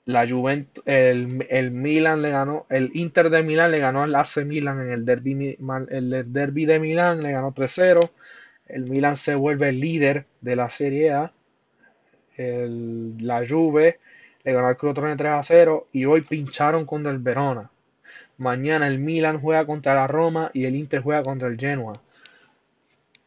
la 0.07 0.27
Juventus, 0.27 0.83
el, 0.87 1.71
Milan 1.71 2.23
le 2.23 2.31
ganó, 2.31 2.67
el 2.71 2.91
Inter 2.95 3.29
de 3.29 3.43
Milán 3.43 3.71
le 3.71 3.79
ganó 3.79 4.03
al 4.03 4.15
AC 4.15 4.39
Milan 4.45 4.81
en 4.81 4.91
el 4.91 5.05
derby, 5.05 5.59
el 5.91 6.33
derby 6.33 6.65
de 6.65 6.81
Milán, 6.81 7.23
le 7.23 7.33
ganó 7.33 7.55
3-0. 7.55 8.11
El 8.67 8.85
Milan 8.85 9.17
se 9.17 9.35
vuelve 9.35 9.71
líder 9.73 10.27
de 10.41 10.57
la 10.57 10.71
Serie 10.71 11.13
A. 11.13 11.33
la 12.37 13.47
Juve 13.47 14.01
le 14.45 14.53
ganó 14.53 14.69
al 14.69 14.77
Crotone 14.77 15.17
3 15.17 15.33
a 15.33 15.43
0 15.43 15.89
y 15.93 16.07
hoy 16.07 16.23
pincharon 16.23 16.87
contra 16.87 17.13
el 17.13 17.19
Verona. 17.19 17.71
Mañana 18.39 18.89
el 18.89 18.99
Milan 18.99 19.41
juega 19.41 19.67
contra 19.67 19.95
la 19.95 20.07
Roma 20.07 20.51
y 20.55 20.65
el 20.65 20.75
Inter 20.75 21.03
juega 21.03 21.23
contra 21.23 21.49
el 21.49 21.59
Genoa. 21.59 21.95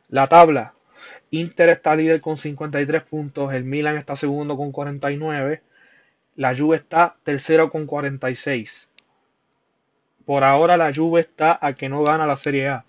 La 0.10 0.28
tabla. 0.28 0.74
Inter 1.32 1.70
está 1.70 1.96
líder 1.96 2.22
con 2.22 2.38
53 2.38 3.04
puntos, 3.04 3.54
el 3.54 3.64
Milan 3.66 3.98
está 3.98 4.16
segundo 4.16 4.56
con 4.56 4.72
49, 4.72 5.62
la 6.36 6.56
Juve 6.56 6.78
está 6.78 7.18
tercero 7.24 7.70
con 7.70 7.86
46. 7.86 8.90
Por 10.26 10.44
ahora 10.44 10.78
la 10.78 10.94
Juve 10.94 11.22
está 11.22 11.58
a 11.62 11.74
que 11.74 11.90
no 11.90 12.04
gana 12.04 12.28
la 12.28 12.38
Serie 12.38 12.70
A. 12.70 12.86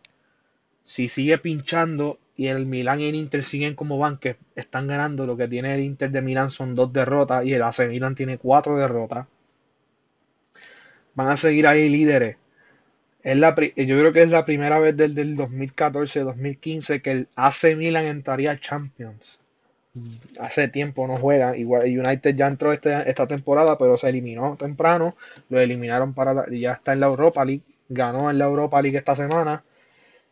Si 0.85 1.09
sigue 1.09 1.39
pinchando 1.39 2.19
y 2.39 2.47
el 2.47 2.67
Milan 2.67 3.01
y 3.01 3.09
el 3.09 3.17
Inter 3.17 3.43
siguen 3.43 3.75
como 3.75 3.99
van, 3.99 4.19
que 4.19 4.37
están 4.55 4.87
ganando. 4.87 5.27
Lo 5.27 5.37
que 5.37 5.49
tiene 5.49 5.75
el 5.75 5.81
Inter 5.81 6.11
de 6.11 6.23
Milán 6.23 6.51
son 6.51 6.75
dos 6.75 6.93
derrotas 6.93 7.45
y 7.45 7.53
el 7.53 7.63
AC 7.63 7.89
Milan 7.89 8.15
tiene 8.15 8.39
cuatro 8.39 8.77
derrotas. 8.79 9.27
Van 11.15 11.29
a 11.29 11.37
seguir 11.37 11.67
ahí 11.67 11.89
líderes. 11.89 12.37
Es 13.23 13.37
la, 13.37 13.55
yo 13.55 13.99
creo 13.99 14.13
que 14.13 14.23
es 14.23 14.31
la 14.31 14.45
primera 14.45 14.79
vez 14.79 14.97
desde 14.97 15.23
el 15.23 15.37
2014-2015 15.37 17.03
que 17.03 17.11
el 17.11 17.29
AC 17.35 17.77
Milan 17.77 18.07
entraría 18.07 18.53
a 18.53 18.61
Champions. 18.61 19.41
Hace 20.39 20.69
tiempo 20.69 21.07
no 21.07 21.19
juega. 21.19 21.57
Igual 21.57 21.85
United 21.85 22.37
ya 22.37 22.47
entró 22.47 22.73
este, 22.73 23.09
esta 23.11 23.27
temporada, 23.27 23.77
pero 23.77 23.97
se 23.97 24.09
eliminó 24.09 24.57
temprano. 24.57 25.17
Lo 25.49 25.61
eliminaron 25.61 26.15
para 26.15 26.49
ya 26.51 26.73
está 26.73 26.93
en 26.93 27.01
la 27.01 27.07
Europa 27.07 27.45
League. 27.45 27.63
Ganó 27.89 28.31
en 28.31 28.39
la 28.39 28.45
Europa 28.45 28.81
League 28.81 28.99
esta 28.99 29.17
semana 29.17 29.65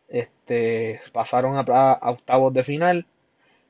este, 0.07 1.01
pasaron 1.11 1.57
a, 1.57 1.99
octavos 2.01 2.53
de 2.53 2.63
final. 2.63 3.05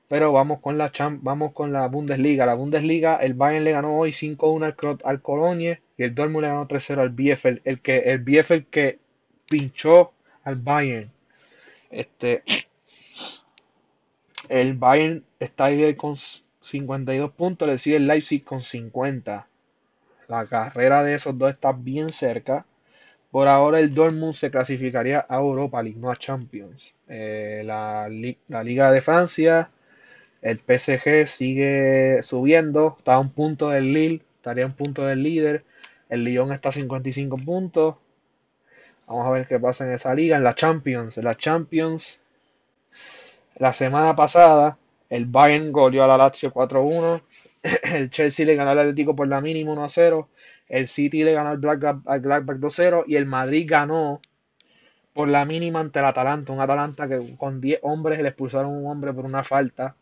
Pero 0.08 0.32
vamos 0.32 0.62
con 0.62 0.78
la 0.78 0.92
vamos 1.22 1.52
con 1.54 1.74
la 1.74 1.88
Bundesliga. 1.88 2.46
La 2.46 2.54
Bundesliga, 2.54 3.18
el 3.18 3.34
Bayern 3.34 3.66
le 3.66 3.72
ganó 3.74 3.98
hoy 3.98 4.12
5-1 4.12 4.64
al, 4.64 4.98
al 5.04 5.22
Cologne 5.22 5.82
y 5.98 6.04
el 6.04 6.16
Dortmund 6.16 6.44
le 6.44 6.48
ganó 6.50 6.68
3-0 6.68 7.00
al 7.00 7.10
BFL. 7.10 7.62
El 7.66 7.82
que 7.82 7.98
el 8.00 8.20
BFL 8.20 8.70
que 8.70 9.00
pinchó 9.50 10.14
al 10.44 10.56
Bayern. 10.56 11.12
Este 11.90 12.44
el 14.50 14.76
Bayern 14.76 15.26
está 15.40 15.66
ahí 15.66 15.96
con 15.96 16.16
52 16.62 17.32
puntos, 17.32 17.68
le 17.68 17.78
sigue 17.78 17.98
el 17.98 18.08
Leipzig 18.08 18.44
con 18.44 18.64
50. 18.64 19.48
La 20.28 20.46
carrera 20.46 21.04
de 21.04 21.16
esos 21.16 21.38
dos 21.38 21.52
está 21.52 21.72
bien 21.72 22.10
cerca. 22.10 22.66
Por 23.32 23.48
ahora 23.48 23.80
el 23.80 23.94
Dortmund 23.94 24.34
se 24.34 24.52
clasificaría 24.52 25.26
a 25.28 25.38
Europa 25.38 25.84
League, 25.84 26.00
no 26.00 26.12
a 26.12 26.16
Champions. 26.16 26.94
Eh, 27.08 27.62
la, 27.66 28.08
Liga 28.10 28.92
de 28.92 29.02
Francia, 29.02 29.70
el 30.42 30.60
PSG 30.60 31.28
sigue 31.28 32.24
subiendo, 32.24 32.96
está 32.98 33.16
a 33.16 33.20
un 33.20 33.32
punto 33.32 33.70
del 33.70 33.94
Lille, 33.94 34.22
estaría 34.38 34.64
a 34.64 34.68
un 34.68 34.74
punto 34.74 35.06
del 35.06 35.24
líder. 35.24 35.66
El 36.10 36.24
Lyon 36.24 36.54
está 36.54 36.70
a 36.70 36.72
55 36.72 37.38
puntos. 37.38 37.96
Vamos 39.08 39.26
a 39.26 39.32
ver 39.32 39.48
qué 39.48 39.58
pasa 39.60 39.86
en 39.86 39.94
esa 39.94 40.14
liga. 40.14 40.36
En 40.36 40.44
la 40.44 40.54
Champions, 40.54 41.18
en 41.18 41.24
la 41.24 41.36
Champions, 41.36 42.20
la 43.56 43.74
semana 43.74 44.16
pasada, 44.16 44.78
el 45.10 45.26
Bayern 45.26 45.72
goleó 45.72 46.04
a 46.04 46.08
la 46.08 46.18
Lazio 46.18 46.54
4-1. 46.54 47.22
El 47.84 48.10
Chelsea 48.10 48.46
le 48.46 48.56
ganó 48.56 48.72
al 48.72 48.80
Atlético 48.80 49.16
por 49.16 49.28
la 49.28 49.42
mínima 49.42 49.74
1-0. 49.74 50.28
El 50.68 50.88
City 50.88 51.24
le 51.24 51.34
ganó 51.34 51.50
al 51.50 51.58
Blackback, 51.58 52.60
2-0 52.60 53.06
y 53.08 53.16
el 53.16 53.26
Madrid 53.26 53.66
ganó 53.68 54.22
por 55.14 55.30
la 55.30 55.46
mínima 55.46 55.80
ante 55.80 56.00
el 56.00 56.06
Atalanta. 56.06 56.52
Un 56.52 56.60
Atalanta 56.60 57.08
que 57.08 57.36
con 57.38 57.62
10 57.62 57.80
hombres 57.84 58.20
le 58.20 58.28
expulsaron 58.28 58.72
un 58.72 58.92
hombre 58.92 59.14
por 59.14 59.26
una 59.26 59.44
falta. 59.44 59.96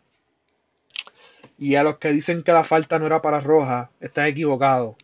Y 1.58 1.76
a 1.76 1.84
los 1.84 1.98
que 1.98 2.12
dicen 2.12 2.44
que 2.44 2.52
la 2.52 2.64
falta 2.64 3.00
no 3.00 3.06
era 3.06 3.22
para 3.22 3.40
Roja, 3.40 3.92
están 4.02 4.26
equivocados. 4.26 4.96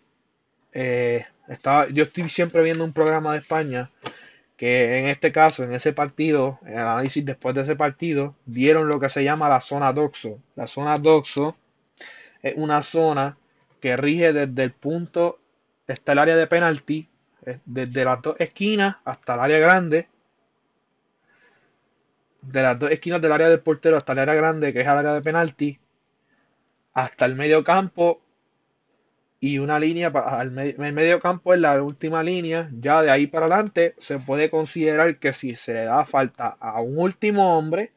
Eh, 0.73 1.23
estaba, 1.51 1.89
yo 1.89 2.03
estoy 2.03 2.29
siempre 2.29 2.63
viendo 2.63 2.83
un 2.83 2.93
programa 2.93 3.33
de 3.33 3.39
España 3.39 3.91
que 4.55 4.99
en 4.99 5.07
este 5.07 5.31
caso, 5.31 5.63
en 5.63 5.73
ese 5.73 5.91
partido, 5.91 6.59
en 6.63 6.73
el 6.73 6.79
análisis 6.79 7.25
después 7.25 7.55
de 7.55 7.61
ese 7.61 7.75
partido, 7.75 8.35
dieron 8.45 8.87
lo 8.87 8.99
que 8.99 9.09
se 9.09 9.23
llama 9.23 9.49
la 9.49 9.59
zona 9.59 9.91
doxo. 9.91 10.39
La 10.55 10.67
zona 10.67 10.99
doxo 10.99 11.57
es 12.41 12.53
una 12.55 12.83
zona 12.83 13.37
que 13.79 13.97
rige 13.97 14.33
desde 14.33 14.63
el 14.63 14.71
punto 14.71 15.39
está 15.87 16.13
el 16.13 16.19
área 16.19 16.35
de 16.35 16.47
penalti, 16.47 17.09
desde 17.65 18.05
las 18.05 18.21
dos 18.21 18.35
esquinas 18.39 18.97
hasta 19.03 19.33
el 19.33 19.39
área 19.41 19.59
grande, 19.59 20.07
de 22.41 22.61
las 22.61 22.79
dos 22.79 22.91
esquinas 22.91 23.21
del 23.21 23.31
área 23.31 23.49
del 23.49 23.59
portero 23.59 23.97
hasta 23.97 24.13
el 24.13 24.19
área 24.19 24.35
grande, 24.35 24.71
que 24.71 24.81
es 24.81 24.87
el 24.87 24.93
área 24.93 25.13
de 25.13 25.21
penalti, 25.21 25.79
hasta 26.93 27.25
el 27.25 27.35
medio 27.35 27.63
campo 27.63 28.20
y 29.43 29.57
una 29.57 29.79
línea, 29.79 30.09
al 30.09 30.55
el 30.57 30.93
medio 30.93 31.19
campo 31.19 31.51
es 31.55 31.59
la 31.59 31.81
última 31.81 32.21
línea, 32.23 32.69
ya 32.79 33.01
de 33.01 33.09
ahí 33.09 33.25
para 33.25 33.47
adelante 33.47 33.95
se 33.97 34.19
puede 34.19 34.51
considerar 34.51 35.17
que 35.17 35.33
si 35.33 35.55
se 35.55 35.73
le 35.73 35.85
da 35.85 36.05
falta 36.05 36.55
a 36.59 36.79
un 36.79 36.99
último 36.99 37.57
hombre, 37.57 37.91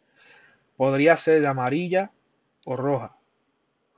podría 0.79 1.19
ser 1.19 1.43
de 1.43 1.47
amarilla 1.47 2.11
o 2.65 2.77
roja. 2.77 3.19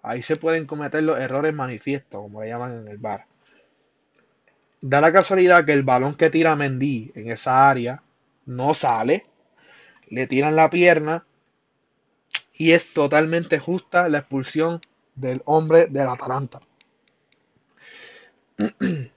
Ahí 0.03 0.23
se 0.23 0.35
pueden 0.35 0.67
cometer 0.67 1.05
los 1.05 1.21
errores 1.21 1.55
manifiestos, 1.55 2.21
como 2.21 2.43
le 2.43 2.49
llaman 2.49 2.81
en 2.81 2.89
el 2.89 2.99
bar. 2.99 3.27
Da 4.81 5.01
la 5.01 5.13
casualidad 5.13 5.65
que 5.65 5.73
el 5.73 5.85
balón 5.85 6.17
que 6.17 6.31
tira 6.31 6.57
Mendy 6.57 7.13
en 7.15 7.31
esa 7.31 7.71
área 7.71 8.03
no 8.45 8.75
sale, 8.75 9.25
le 10.09 10.27
tiran 10.27 10.57
la 10.57 10.69
pierna 10.69 11.25
y 12.55 12.73
es 12.73 12.93
totalmente 12.93 13.61
justa 13.61 14.09
la 14.09 14.19
expulsión 14.19 14.81
del 15.15 15.43
hombre 15.45 15.87
del 15.87 16.09
Atalanta. 16.09 16.61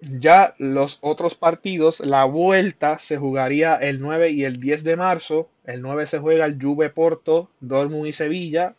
Ya 0.00 0.54
los 0.58 0.96
otros 1.02 1.34
partidos, 1.34 2.00
la 2.00 2.24
vuelta 2.24 2.98
se 2.98 3.18
jugaría 3.18 3.76
el 3.76 4.00
9 4.00 4.30
y 4.30 4.44
el 4.44 4.58
10 4.58 4.82
de 4.82 4.96
marzo. 4.96 5.50
El 5.64 5.82
9 5.82 6.06
se 6.06 6.18
juega 6.18 6.46
el 6.46 6.60
Juve 6.60 6.88
Porto, 6.88 7.50
Dortmund 7.60 8.06
y 8.06 8.12
Sevilla. 8.14 8.74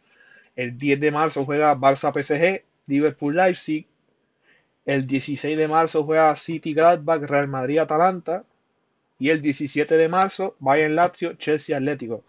El 0.56 0.80
10 0.80 1.00
de 1.00 1.12
marzo 1.12 1.46
juega 1.46 1.76
Barça 1.76 2.12
PSG, 2.12 2.64
Liverpool 2.88 3.36
Leipzig. 3.36 3.86
El 4.86 5.06
16 5.06 5.56
de 5.58 5.68
marzo 5.68 6.04
juega 6.04 6.36
City 6.36 6.74
Gladbach, 6.74 7.22
Real 7.22 7.48
Madrid 7.48 7.78
Atalanta. 7.78 8.44
Y 9.20 9.30
el 9.30 9.44
17 9.44 9.96
de 9.98 10.10
marzo 10.10 10.56
Bayern 10.60 10.96
Lazio, 10.96 11.34
Chelsea 11.36 11.78
Atlético. 11.78 12.24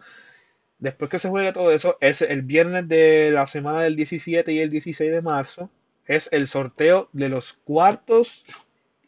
Después 0.77 1.09
que 1.09 1.17
se 1.17 1.29
juegue 1.29 1.51
todo 1.51 1.71
eso, 1.71 1.97
es 1.99 2.21
el 2.21 2.43
viernes 2.43 2.87
de 2.87 3.31
la 3.31 3.47
semana 3.47 3.81
del 3.81 3.95
17 3.95 4.51
y 4.53 4.59
el 4.59 4.69
16 4.69 5.11
de 5.11 5.21
marzo. 5.23 5.71
Es 6.05 6.29
el 6.31 6.47
sorteo 6.47 7.09
de 7.13 7.29
los 7.29 7.53
cuartos 7.53 8.45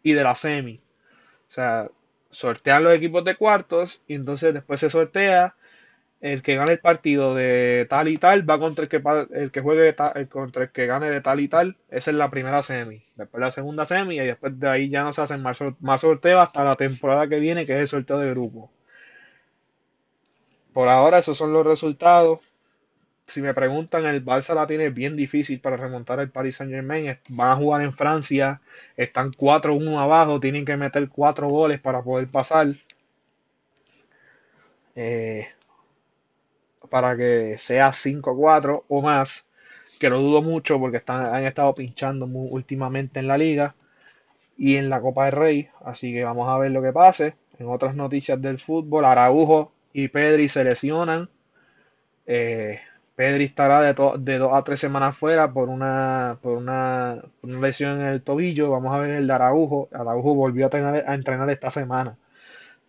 y 0.03 0.13
de 0.13 0.23
la 0.23 0.35
semi. 0.35 0.81
O 1.49 1.51
sea, 1.51 1.89
sortean 2.29 2.83
los 2.83 2.93
equipos 2.93 3.23
de 3.23 3.35
cuartos 3.35 4.01
y 4.07 4.15
entonces 4.15 4.53
después 4.53 4.79
se 4.79 4.89
sortea 4.89 5.55
el 6.21 6.41
que 6.41 6.55
gane 6.55 6.73
el 6.73 6.79
partido 6.79 7.35
de 7.35 7.85
tal 7.89 8.07
y 8.07 8.17
tal 8.17 8.49
va 8.49 8.59
contra 8.59 8.83
el 8.83 8.89
que 8.89 9.01
el 9.33 9.51
que 9.51 9.61
juegue 9.61 9.95
contra 10.29 10.63
el 10.63 10.71
que 10.71 10.87
gane 10.87 11.09
de 11.11 11.21
tal 11.21 11.39
y 11.39 11.47
tal. 11.47 11.77
Esa 11.89 12.11
es 12.11 12.17
la 12.17 12.31
primera 12.31 12.63
semi. 12.63 13.03
Después 13.15 13.41
la 13.41 13.51
segunda 13.51 13.85
semi 13.85 14.15
y 14.15 14.25
después 14.25 14.59
de 14.59 14.67
ahí 14.67 14.89
ya 14.89 15.03
no 15.03 15.13
se 15.13 15.21
hacen 15.21 15.41
más, 15.41 15.59
más 15.79 16.01
sorteos 16.01 16.41
hasta 16.41 16.63
la 16.63 16.75
temporada 16.75 17.27
que 17.27 17.39
viene, 17.39 17.65
que 17.65 17.73
es 17.73 17.81
el 17.81 17.87
sorteo 17.87 18.17
de 18.19 18.31
grupo. 18.31 18.71
Por 20.73 20.89
ahora 20.89 21.19
esos 21.19 21.37
son 21.37 21.53
los 21.53 21.65
resultados 21.65 22.39
si 23.27 23.41
me 23.41 23.53
preguntan, 23.53 24.05
el 24.05 24.23
Barça 24.23 24.53
la 24.53 24.67
tiene 24.67 24.89
bien 24.89 25.15
difícil 25.15 25.59
para 25.59 25.77
remontar 25.77 26.19
el 26.19 26.29
Paris 26.29 26.57
Saint 26.57 26.71
Germain. 26.71 27.17
Van 27.29 27.51
a 27.51 27.55
jugar 27.55 27.81
en 27.81 27.93
Francia, 27.93 28.61
están 28.95 29.31
4-1 29.31 29.99
abajo, 29.99 30.39
tienen 30.39 30.65
que 30.65 30.77
meter 30.77 31.09
4 31.09 31.49
goles 31.49 31.79
para 31.79 32.03
poder 32.03 32.27
pasar. 32.27 32.75
Eh, 34.95 35.47
para 36.89 37.17
que 37.17 37.57
sea 37.57 37.91
5-4 37.91 38.83
o 38.87 39.01
más, 39.01 39.45
que 39.99 40.09
lo 40.09 40.19
dudo 40.19 40.41
mucho 40.41 40.79
porque 40.79 40.97
están, 40.97 41.25
han 41.25 41.45
estado 41.45 41.73
pinchando 41.73 42.25
últimamente 42.25 43.19
en 43.19 43.27
la 43.27 43.37
liga 43.37 43.75
y 44.57 44.75
en 44.77 44.89
la 44.89 45.01
Copa 45.01 45.25
del 45.25 45.33
Rey. 45.33 45.69
Así 45.83 46.13
que 46.13 46.23
vamos 46.23 46.47
a 46.47 46.57
ver 46.57 46.71
lo 46.71 46.81
que 46.81 46.93
pase. 46.93 47.35
En 47.59 47.67
otras 47.69 47.95
noticias 47.95 48.41
del 48.41 48.59
fútbol, 48.59 49.05
Araujo 49.05 49.73
y 49.93 50.09
Pedri 50.09 50.47
se 50.47 50.63
lesionan. 50.63 51.29
Eh, 52.27 52.79
Pedri 53.15 53.45
estará 53.45 53.81
de, 53.81 53.93
de 54.19 54.37
dos 54.37 54.53
a 54.53 54.63
tres 54.63 54.79
semanas 54.79 55.15
fuera 55.15 55.53
por 55.53 55.69
una, 55.69 56.37
por 56.41 56.57
una, 56.57 57.23
lesión 57.43 58.01
en 58.01 58.07
el 58.07 58.21
tobillo. 58.21 58.71
Vamos 58.71 58.93
a 58.93 58.99
ver 58.99 59.11
el 59.11 59.27
de 59.27 59.33
Araujo. 59.33 59.87
Araujo 59.93 60.35
volvió 60.35 60.65
a, 60.65 61.13
entrenar 61.13 61.49
esta 61.49 61.71
semana. 61.71 62.17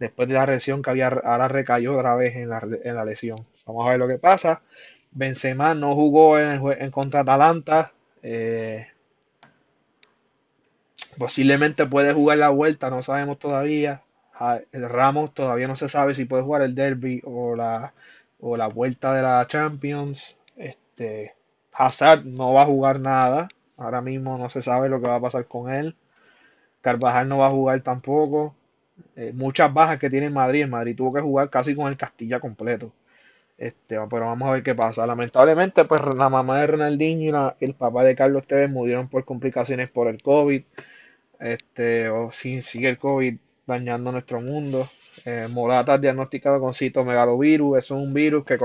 Después 0.00 0.28
de 0.28 0.34
la 0.34 0.46
lesión 0.46 0.82
que 0.82 0.90
había, 0.90 1.08
ahora 1.08 1.48
recayó 1.48 1.96
otra 1.96 2.16
vez 2.16 2.34
en 2.36 2.48
la, 2.50 3.04
lesión. 3.04 3.38
Vamos 3.66 3.86
a 3.86 3.90
ver 3.90 4.00
lo 4.00 4.08
que 4.08 4.18
pasa. 4.18 4.62
Benzema 5.12 5.74
no 5.74 5.94
jugó 5.94 6.38
en, 6.38 6.60
en 6.80 6.90
contra 6.90 7.20
Atalanta. 7.20 7.92
Eh, 8.22 8.88
posiblemente 11.18 11.86
puede 11.86 12.12
jugar 12.12 12.38
la 12.38 12.48
vuelta, 12.48 12.90
no 12.90 13.02
sabemos 13.02 13.38
todavía. 13.38 14.02
El 14.72 14.88
Ramos 14.88 15.32
todavía 15.32 15.68
no 15.68 15.76
se 15.76 15.88
sabe 15.88 16.14
si 16.14 16.24
puede 16.24 16.42
jugar 16.42 16.62
el 16.62 16.74
derby 16.74 17.22
o 17.24 17.56
la, 17.56 17.94
o 18.40 18.56
la 18.56 18.68
vuelta 18.68 19.14
de 19.14 19.22
la 19.22 19.46
Champions. 19.46 20.36
Este, 20.56 21.34
Hazard 21.72 22.24
no 22.24 22.52
va 22.52 22.62
a 22.62 22.66
jugar 22.66 23.00
nada. 23.00 23.48
Ahora 23.76 24.00
mismo 24.00 24.38
no 24.38 24.48
se 24.50 24.62
sabe 24.62 24.88
lo 24.88 25.00
que 25.00 25.08
va 25.08 25.16
a 25.16 25.20
pasar 25.20 25.46
con 25.46 25.72
él. 25.72 25.96
Carvajal 26.80 27.28
no 27.28 27.38
va 27.38 27.48
a 27.48 27.50
jugar 27.50 27.80
tampoco. 27.82 28.54
Eh, 29.16 29.32
muchas 29.34 29.72
bajas 29.72 29.98
que 29.98 30.10
tiene 30.10 30.30
Madrid. 30.30 30.62
En 30.62 30.70
Madrid 30.70 30.96
tuvo 30.96 31.12
que 31.14 31.20
jugar 31.20 31.50
casi 31.50 31.74
con 31.74 31.88
el 31.88 31.96
Castilla 31.96 32.40
completo. 32.40 32.92
Este, 33.58 33.96
pero 34.10 34.26
vamos 34.26 34.48
a 34.48 34.52
ver 34.52 34.62
qué 34.62 34.74
pasa. 34.74 35.06
Lamentablemente, 35.06 35.84
pues 35.84 36.02
la 36.16 36.28
mamá 36.28 36.60
de 36.60 36.66
Ronaldinho 36.66 37.54
y 37.60 37.64
el 37.64 37.74
papá 37.74 38.04
de 38.04 38.14
Carlos 38.14 38.46
Tevez 38.46 38.70
murieron 38.70 39.08
por 39.08 39.24
complicaciones 39.24 39.90
por 39.90 40.08
el 40.08 40.22
COVID. 40.22 40.62
Este, 41.40 42.08
o 42.08 42.30
si 42.30 42.62
sigue 42.62 42.88
el 42.88 42.98
COVID 42.98 43.36
dañando 43.66 44.12
nuestro 44.12 44.40
mundo. 44.40 44.88
Eh, 45.28 45.48
Morata 45.48 45.98
diagnosticado 45.98 46.60
con 46.60 46.72
citomegalovirus. 46.72 47.78
Eso 47.78 47.96
es 47.96 48.02
un 48.04 48.14
virus 48.14 48.44
que, 48.44 48.56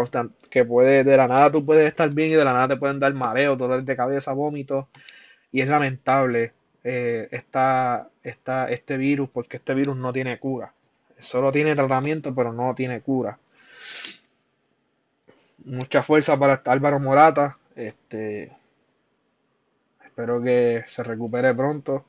que 0.51 0.63
puede, 0.63 1.03
de 1.03 1.17
la 1.17 1.27
nada 1.27 1.51
tú 1.51 1.65
puedes 1.65 1.87
estar 1.87 2.07
bien 2.11 2.29
y 2.29 2.35
de 2.35 2.45
la 2.45 2.53
nada 2.53 2.67
te 2.67 2.77
pueden 2.77 2.99
dar 2.99 3.11
mareo, 3.15 3.55
dolor 3.55 3.83
de 3.83 3.95
cabeza, 3.95 4.31
vómitos. 4.33 4.85
Y 5.51 5.61
es 5.61 5.67
lamentable 5.67 6.53
eh, 6.83 7.29
este 7.31 8.97
virus 8.97 9.27
porque 9.29 9.57
este 9.57 9.73
virus 9.73 9.97
no 9.97 10.13
tiene 10.13 10.37
cura. 10.37 10.71
Solo 11.17 11.51
tiene 11.51 11.75
tratamiento, 11.75 12.33
pero 12.35 12.53
no 12.53 12.75
tiene 12.75 13.01
cura. 13.01 13.39
Mucha 15.65 16.03
fuerza 16.03 16.37
para 16.37 16.61
Álvaro 16.65 16.99
Morata. 16.99 17.57
Este, 17.75 18.55
espero 20.05 20.39
que 20.43 20.83
se 20.87 21.03
recupere 21.03 21.55
pronto. 21.55 22.05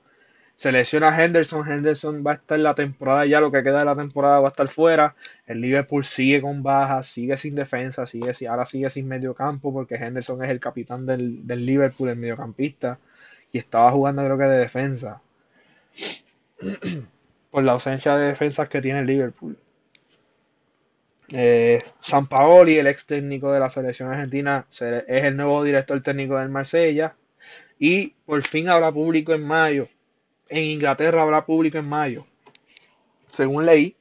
Se 0.63 0.71
lesiona 0.71 1.11
Henderson. 1.21 1.69
Henderson 1.69 2.23
va 2.25 2.31
a 2.31 2.35
estar 2.35 2.57
la 2.61 2.77
temporada, 2.77 3.27
ya 3.27 3.41
lo 3.41 3.51
que 3.51 3.65
queda 3.65 3.81
de 3.81 3.85
la 3.85 3.97
temporada 3.97 4.39
va 4.39 4.47
a 4.47 4.51
estar 4.51 4.69
fuera. 4.69 5.17
El 5.45 5.61
Liverpool 5.61 6.05
sigue 6.05 6.41
con 6.41 6.63
bajas, 6.63 7.09
sigue 7.09 7.37
sin 7.37 7.57
defensa, 7.57 8.07
sigue, 8.07 8.33
ahora 8.47 8.65
sigue 8.65 8.89
sin 8.89 9.09
medio 9.09 9.35
campo 9.35 9.73
porque 9.73 9.97
Henderson 9.97 10.45
es 10.45 10.51
el 10.51 10.61
capitán 10.61 11.05
del, 11.05 11.45
Liverpool, 11.49 12.11
el 12.11 12.17
mediocampista. 12.17 13.01
Y 13.51 13.59
estaba 13.59 13.91
jugando 13.91 14.23
creo 14.25 14.39
que 14.39 14.45
de 14.45 14.59
defensa. 14.59 15.21
Por 17.51 17.65
la 17.65 17.73
ausencia 17.73 18.17
de 18.17 18.29
defensas 18.29 18.69
que 18.69 18.81
tiene 18.81 19.01
el 19.01 19.07
Liverpool. 19.07 19.59
Eh, 21.33 21.81
San 22.03 22.29
Paoli, 22.29 22.79
el 22.79 22.87
ex 22.87 23.05
técnico 23.05 23.51
de 23.51 23.59
la 23.59 23.69
selección 23.69 24.13
argentina, 24.13 24.65
es 24.71 25.25
el 25.25 25.37
nuevo 25.37 25.65
director 25.65 26.01
técnico 26.01 26.39
del 26.39 26.51
Marsella. 26.51 27.17
Y 27.81 28.11
por 28.25 28.41
fin 28.43 28.69
habrá 28.69 28.93
público 28.93 29.35
en 29.35 29.45
mayo 29.45 29.89
en 30.53 30.65
Inglaterra 30.65 31.23
habrá 31.23 31.45
público 31.45 31.79
en 31.79 31.89
mayo. 31.89 32.27
Según 33.33 33.65
leí, 33.65 33.97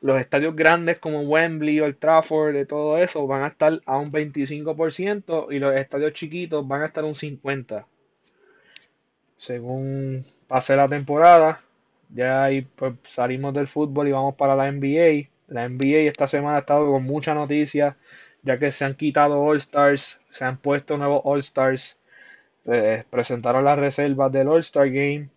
los 0.00 0.20
estadios 0.20 0.54
grandes 0.54 0.98
como 0.98 1.20
Wembley 1.20 1.80
o 1.80 1.86
el 1.86 1.96
Trafford 1.96 2.56
y 2.56 2.66
todo 2.66 2.98
eso 2.98 3.26
van 3.26 3.44
a 3.44 3.48
estar 3.48 3.80
a 3.86 3.96
un 3.96 4.10
25% 4.10 5.46
y 5.50 5.58
los 5.58 5.74
estadios 5.74 6.12
chiquitos 6.12 6.66
van 6.66 6.82
a 6.82 6.86
estar 6.86 7.04
a 7.04 7.06
un 7.06 7.14
50%. 7.14 7.86
Según 9.36 10.26
pase 10.48 10.76
la 10.76 10.88
temporada, 10.88 11.62
ya 12.10 12.44
ahí 12.44 12.62
pues, 12.62 12.94
salimos 13.04 13.54
del 13.54 13.68
fútbol 13.68 14.08
y 14.08 14.12
vamos 14.12 14.34
para 14.34 14.56
la 14.56 14.70
NBA. 14.70 15.28
La 15.48 15.68
NBA 15.68 16.08
esta 16.08 16.26
semana 16.26 16.56
ha 16.56 16.60
estado 16.60 16.90
con 16.90 17.04
mucha 17.04 17.34
noticia, 17.34 17.96
ya 18.42 18.58
que 18.58 18.72
se 18.72 18.84
han 18.84 18.94
quitado 18.94 19.40
All 19.40 19.58
Stars, 19.58 20.20
se 20.30 20.44
han 20.44 20.56
puesto 20.56 20.96
nuevos 20.96 21.22
All 21.24 21.40
Stars 21.40 21.98
presentaron 23.10 23.64
las 23.64 23.78
reservas 23.78 24.32
del 24.32 24.48
All-Star 24.48 24.88
Game. 24.88 25.28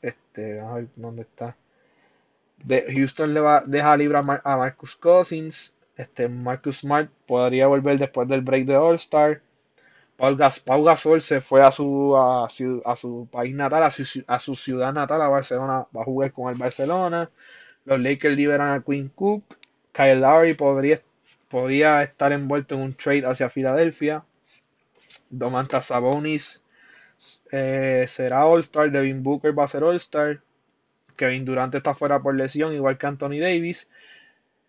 Este, 0.00 0.60
a 0.60 0.72
ver 0.74 0.88
dónde 0.96 1.22
está. 1.22 1.56
Houston 2.66 3.34
le 3.34 3.40
va, 3.40 3.62
deja 3.66 3.96
libre 3.96 4.18
a, 4.18 4.22
Marcus 4.56 4.96
Cousins. 4.96 5.74
Este, 5.96 6.28
Marcus 6.28 6.78
Smart 6.78 7.10
podría 7.26 7.66
volver 7.66 7.98
después 7.98 8.28
del 8.28 8.40
break 8.40 8.66
de 8.66 8.76
All-Star. 8.76 9.42
Paul, 10.16 10.36
Gasol 10.84 11.20
se 11.20 11.40
fue 11.40 11.62
a 11.62 11.72
su, 11.72 12.16
a, 12.16 12.48
su, 12.48 13.28
país 13.30 13.54
natal, 13.54 13.82
a 13.82 13.90
su, 13.90 14.24
a 14.26 14.38
su, 14.38 14.54
ciudad 14.54 14.92
natal, 14.92 15.20
a 15.20 15.28
Barcelona. 15.28 15.86
Va 15.94 16.02
a 16.02 16.04
jugar 16.04 16.32
con 16.32 16.48
el 16.52 16.58
Barcelona. 16.58 17.30
Los 17.84 17.98
Lakers 17.98 18.36
liberan 18.36 18.70
a 18.70 18.82
Quinn 18.82 19.08
Cook. 19.08 19.42
Kyle 19.92 20.20
Lowry 20.20 20.54
podría 20.54 22.02
estar 22.02 22.32
envuelto 22.32 22.76
en 22.76 22.82
un 22.82 22.94
trade 22.94 23.26
hacia 23.26 23.50
Filadelfia. 23.50 24.24
Domantas 25.30 25.86
Sabonis 25.86 26.62
eh, 27.50 28.06
será 28.08 28.46
All-Star. 28.46 28.90
Devin 28.90 29.22
Booker 29.22 29.56
va 29.58 29.64
a 29.64 29.68
ser 29.68 29.82
All-Star. 29.84 30.40
Kevin 31.16 31.44
Durant 31.44 31.74
está 31.74 31.94
fuera 31.94 32.20
por 32.20 32.34
lesión, 32.34 32.72
igual 32.74 32.98
que 32.98 33.06
Anthony 33.06 33.38
Davis. 33.40 33.88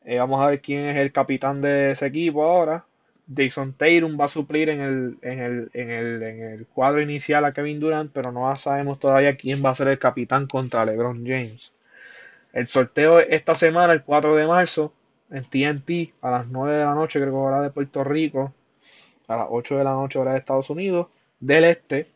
Eh, 0.05 0.19
vamos 0.19 0.41
a 0.41 0.47
ver 0.47 0.61
quién 0.61 0.85
es 0.85 0.97
el 0.97 1.11
capitán 1.11 1.61
de 1.61 1.91
ese 1.91 2.07
equipo 2.07 2.43
ahora. 2.43 2.85
Jason 3.33 3.73
Tatum 3.73 4.19
va 4.19 4.25
a 4.25 4.27
suplir 4.27 4.69
en 4.69 4.81
el, 4.81 5.17
en, 5.21 5.39
el, 5.39 5.71
en, 5.73 5.89
el, 5.89 6.23
en 6.23 6.41
el 6.41 6.67
cuadro 6.67 7.01
inicial 7.01 7.45
a 7.45 7.53
Kevin 7.53 7.79
Durant, 7.79 8.11
pero 8.11 8.31
no 8.31 8.53
sabemos 8.55 8.99
todavía 8.99 9.37
quién 9.37 9.63
va 9.63 9.69
a 9.69 9.75
ser 9.75 9.87
el 9.87 9.99
capitán 9.99 10.47
contra 10.47 10.85
LeBron 10.85 11.25
James. 11.25 11.73
El 12.51 12.67
sorteo 12.67 13.19
esta 13.19 13.55
semana, 13.55 13.93
el 13.93 14.03
4 14.03 14.35
de 14.35 14.45
marzo, 14.45 14.93
en 15.31 15.43
TNT 15.45 16.13
a 16.21 16.31
las 16.31 16.47
9 16.47 16.77
de 16.77 16.85
la 16.85 16.93
noche, 16.93 17.19
creo 17.19 17.31
que 17.31 17.37
hora 17.37 17.61
de 17.61 17.71
Puerto 17.71 18.03
Rico, 18.03 18.53
a 19.27 19.37
las 19.37 19.47
8 19.49 19.77
de 19.77 19.83
la 19.83 19.93
noche 19.93 20.19
hora 20.19 20.33
de 20.33 20.39
Estados 20.39 20.69
Unidos, 20.69 21.07
del 21.39 21.63
este. 21.65 22.07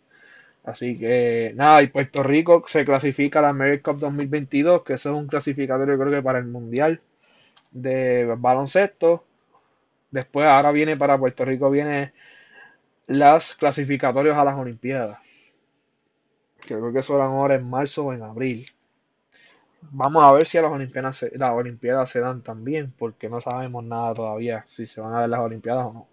Así 0.63 0.97
que 0.99 1.53
nada, 1.55 1.81
y 1.81 1.87
Puerto 1.87 2.23
Rico 2.23 2.63
se 2.67 2.85
clasifica 2.85 3.39
a 3.39 3.43
la 3.43 3.49
America 3.49 3.91
Cup 3.91 4.01
2022, 4.01 4.83
que 4.83 4.93
es 4.93 5.05
un 5.05 5.27
clasificatorio 5.27 5.97
creo 5.97 6.11
que 6.11 6.21
para 6.21 6.39
el 6.39 6.45
Mundial 6.45 7.01
de 7.71 8.25
baloncesto. 8.37 9.23
Después 10.11 10.47
ahora 10.47 10.71
viene 10.71 10.97
para 10.97 11.17
Puerto 11.17 11.45
Rico 11.45 11.69
viene 11.69 12.13
las 13.07 13.55
clasificatorios 13.55 14.37
a 14.37 14.45
las 14.45 14.55
Olimpiadas. 14.55 15.19
Creo 16.59 16.91
que 16.91 17.03
son 17.03 17.21
ahora 17.21 17.55
en 17.55 17.69
marzo 17.69 18.05
o 18.05 18.13
en 18.13 18.21
abril. 18.23 18.65
Vamos 19.81 20.23
a 20.23 20.31
ver 20.33 20.45
si 20.45 20.57
a 20.57 20.61
las 20.63 20.71
Olimpiadas, 20.71 21.25
las 21.33 21.51
Olimpiadas 21.51 22.09
se 22.09 22.19
dan 22.19 22.41
también, 22.41 22.93
porque 22.97 23.29
no 23.29 23.39
sabemos 23.41 23.83
nada 23.83 24.13
todavía 24.13 24.65
si 24.67 24.85
se 24.85 24.99
van 24.99 25.13
a 25.13 25.21
dar 25.21 25.29
las 25.29 25.39
Olimpiadas 25.39 25.85
o 25.85 25.93
no. 25.93 26.07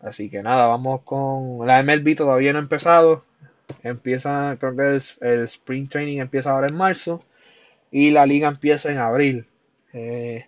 Así 0.00 0.30
que 0.30 0.42
nada, 0.42 0.66
vamos 0.66 1.02
con 1.02 1.66
la 1.66 1.82
MLB 1.82 2.16
todavía 2.16 2.52
no 2.52 2.58
ha 2.58 2.62
empezado. 2.62 3.24
Empieza, 3.82 4.56
creo 4.58 4.76
que 4.76 5.00
el, 5.26 5.44
Spring 5.44 5.88
Training 5.88 6.18
empieza 6.18 6.50
ahora 6.50 6.68
en 6.68 6.76
marzo 6.76 7.20
y 7.90 8.10
la 8.10 8.26
liga 8.26 8.48
empieza 8.48 8.90
en 8.90 8.98
abril. 8.98 9.46
Eh, 9.92 10.46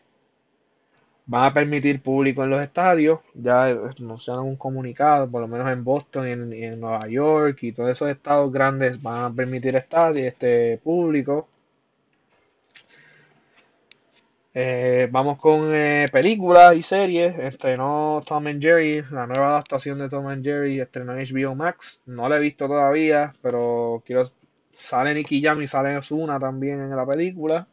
van 1.27 1.45
a 1.45 1.55
permitir 1.55 2.03
público 2.03 2.45
en 2.45 2.51
los 2.51 2.61
estadios, 2.61 3.21
ya 3.35 3.75
nos 3.99 4.27
dan 4.27 4.41
un 4.41 4.57
comunicado, 4.57 5.31
por 5.31 5.41
lo 5.41 5.49
menos 5.49 5.71
en 5.71 5.85
Boston 5.85 6.53
y 6.53 6.65
en, 6.65 6.81
Nueva 6.81 7.07
York 7.09 7.63
y 7.63 7.73
todos 7.73 7.91
esos 7.91 8.11
estados 8.11 8.53
grandes 8.53 9.01
van 9.01 9.25
a 9.25 9.35
permitir 9.35 9.77
estadios, 9.77 10.27
este 10.27 10.79
público. 10.79 11.49
Eh, 14.55 15.09
vamos 15.11 15.39
con 15.39 15.75
eh, 15.75 16.07
películas 16.13 16.77
y 16.77 16.83
series. 16.83 17.39
Estrenó 17.39 18.23
Tom 18.27 18.47
and 18.47 18.63
Jerry, 18.63 19.03
la 19.11 19.27
nueva 19.27 19.49
adaptación 19.49 19.99
de 19.99 20.09
Tom 20.11 20.27
and 20.27 20.45
Jerry, 20.45 20.81
estrenó 20.81 21.17
en 21.17 21.25
HBO 21.25 21.55
Max. 21.55 22.01
No 22.07 22.29
la 22.29 22.37
he 22.37 22.41
visto 22.41 22.67
todavía, 22.67 23.35
pero 23.43 24.03
quiero. 24.07 24.31
Sale 24.75 25.15
Nicky 25.15 25.43
Jam 25.43 25.63
y 25.63 25.67
sale 25.67 25.99
también 26.41 26.81
en 26.81 26.97
la 26.97 27.07
película. 27.07 27.67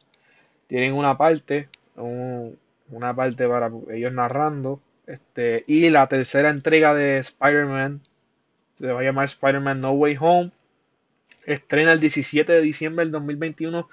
Tienen 0.68 0.94
una 0.94 1.18
parte, 1.18 1.70
una 1.96 3.16
parte 3.16 3.48
para 3.48 3.72
ellos 3.92 4.14
narrando. 4.14 4.82
Este, 5.08 5.64
y 5.68 5.90
la 5.90 6.08
tercera 6.08 6.50
entrega 6.50 6.94
de 6.94 7.18
Spider-Man 7.20 8.02
se 8.76 8.92
va 8.92 9.00
a 9.00 9.04
llamar 9.04 9.26
Spider-Man 9.26 9.82
No 9.82 9.92
Way 9.94 10.18
Home. 10.20 10.52
Estrena 11.46 11.94
el 11.94 12.00
17 12.00 12.52
de 12.52 12.62
diciembre 12.62 13.06
del 13.06 13.12
2021 13.12 13.90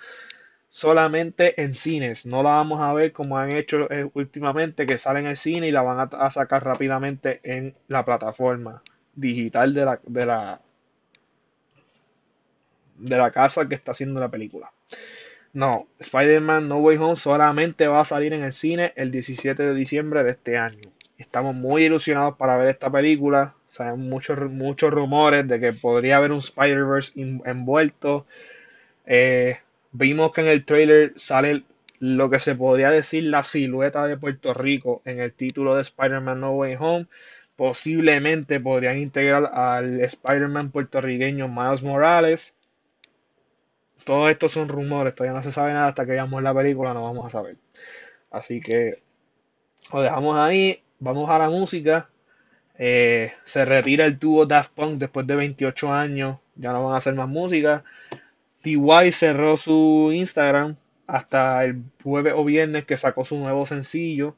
solamente 0.76 1.58
en 1.62 1.72
cines. 1.72 2.26
No 2.26 2.42
la 2.42 2.50
vamos 2.50 2.82
a 2.82 2.92
ver 2.92 3.10
como 3.10 3.38
han 3.38 3.50
hecho 3.50 3.90
eh, 3.90 4.10
últimamente, 4.12 4.84
que 4.84 4.98
sale 4.98 5.20
en 5.20 5.26
el 5.26 5.38
cine 5.38 5.68
y 5.68 5.70
la 5.70 5.80
van 5.80 6.10
a, 6.12 6.30
sacar 6.30 6.62
rápidamente 6.66 7.40
en 7.44 7.74
la 7.88 8.04
plataforma 8.04 8.82
digital 9.14 9.72
de 9.72 9.84
la, 9.86 10.00
de 10.04 10.26
la, 10.26 10.60
de 12.98 13.16
la 13.16 13.30
casa 13.30 13.66
que 13.66 13.74
está 13.74 13.92
haciendo 13.92 14.20
la 14.20 14.28
película. 14.28 14.70
No, 15.54 15.86
Spider-Man 15.98 16.68
No 16.68 16.76
Way 16.80 16.98
Home 16.98 17.16
solamente 17.16 17.86
va 17.86 18.00
a 18.02 18.04
salir 18.04 18.34
en 18.34 18.44
el 18.44 18.52
cine 18.52 18.92
el 18.96 19.10
17 19.10 19.62
de 19.62 19.74
diciembre 19.74 20.24
de 20.24 20.32
este 20.32 20.58
año. 20.58 20.90
Estamos 21.16 21.54
muy 21.54 21.84
ilusionados 21.84 22.36
para 22.36 22.58
ver 22.58 22.68
esta 22.68 22.90
película. 22.90 23.54
Saben 23.70 24.10
muchos, 24.10 24.38
muchos 24.50 24.90
rumores 24.90 25.48
de 25.48 25.58
que 25.58 25.72
podría 25.72 26.18
haber 26.18 26.32
un 26.32 26.40
Spider-Verse 26.40 27.12
envuelto. 27.16 28.26
Eh, 29.06 29.56
Vimos 29.98 30.32
que 30.32 30.42
en 30.42 30.48
el 30.48 30.66
trailer 30.66 31.14
sale 31.16 31.64
lo 32.00 32.28
que 32.28 32.38
se 32.38 32.54
podría 32.54 32.90
decir 32.90 33.24
la 33.24 33.42
silueta 33.42 34.06
de 34.06 34.18
Puerto 34.18 34.52
Rico 34.52 35.00
en 35.06 35.20
el 35.20 35.32
título 35.32 35.74
de 35.74 35.80
Spider-Man 35.80 36.40
No 36.40 36.50
Way 36.50 36.76
Home. 36.78 37.06
Posiblemente 37.56 38.60
podrían 38.60 38.98
integrar 38.98 39.50
al 39.54 40.02
Spider-Man 40.02 40.70
puertorriqueño 40.70 41.48
Miles 41.48 41.82
Morales. 41.82 42.54
Todo 44.04 44.28
esto 44.28 44.50
son 44.50 44.68
rumores, 44.68 45.14
todavía 45.14 45.34
no 45.38 45.42
se 45.42 45.50
sabe 45.50 45.72
nada 45.72 45.88
hasta 45.88 46.04
que 46.04 46.12
veamos 46.12 46.42
la 46.42 46.54
película, 46.54 46.92
no 46.92 47.04
vamos 47.04 47.24
a 47.24 47.30
saber. 47.30 47.56
Así 48.30 48.60
que 48.60 49.02
lo 49.94 50.02
dejamos 50.02 50.36
ahí, 50.36 50.82
vamos 50.98 51.30
a 51.30 51.38
la 51.38 51.48
música. 51.48 52.10
Eh, 52.76 53.32
se 53.46 53.64
retira 53.64 54.04
el 54.04 54.18
dúo 54.18 54.44
Daft 54.44 54.72
Punk 54.72 54.98
después 54.98 55.26
de 55.26 55.36
28 55.36 55.90
años, 55.90 56.36
ya 56.54 56.72
no 56.72 56.84
van 56.84 56.96
a 56.96 56.98
hacer 56.98 57.14
más 57.14 57.28
música. 57.28 57.82
TY 58.66 59.12
cerró 59.12 59.56
su 59.56 60.10
Instagram 60.12 60.74
hasta 61.06 61.64
el 61.64 61.84
jueves 62.02 62.34
o 62.36 62.44
viernes 62.44 62.84
que 62.84 62.96
sacó 62.96 63.24
su 63.24 63.36
nuevo 63.36 63.64
sencillo, 63.64 64.34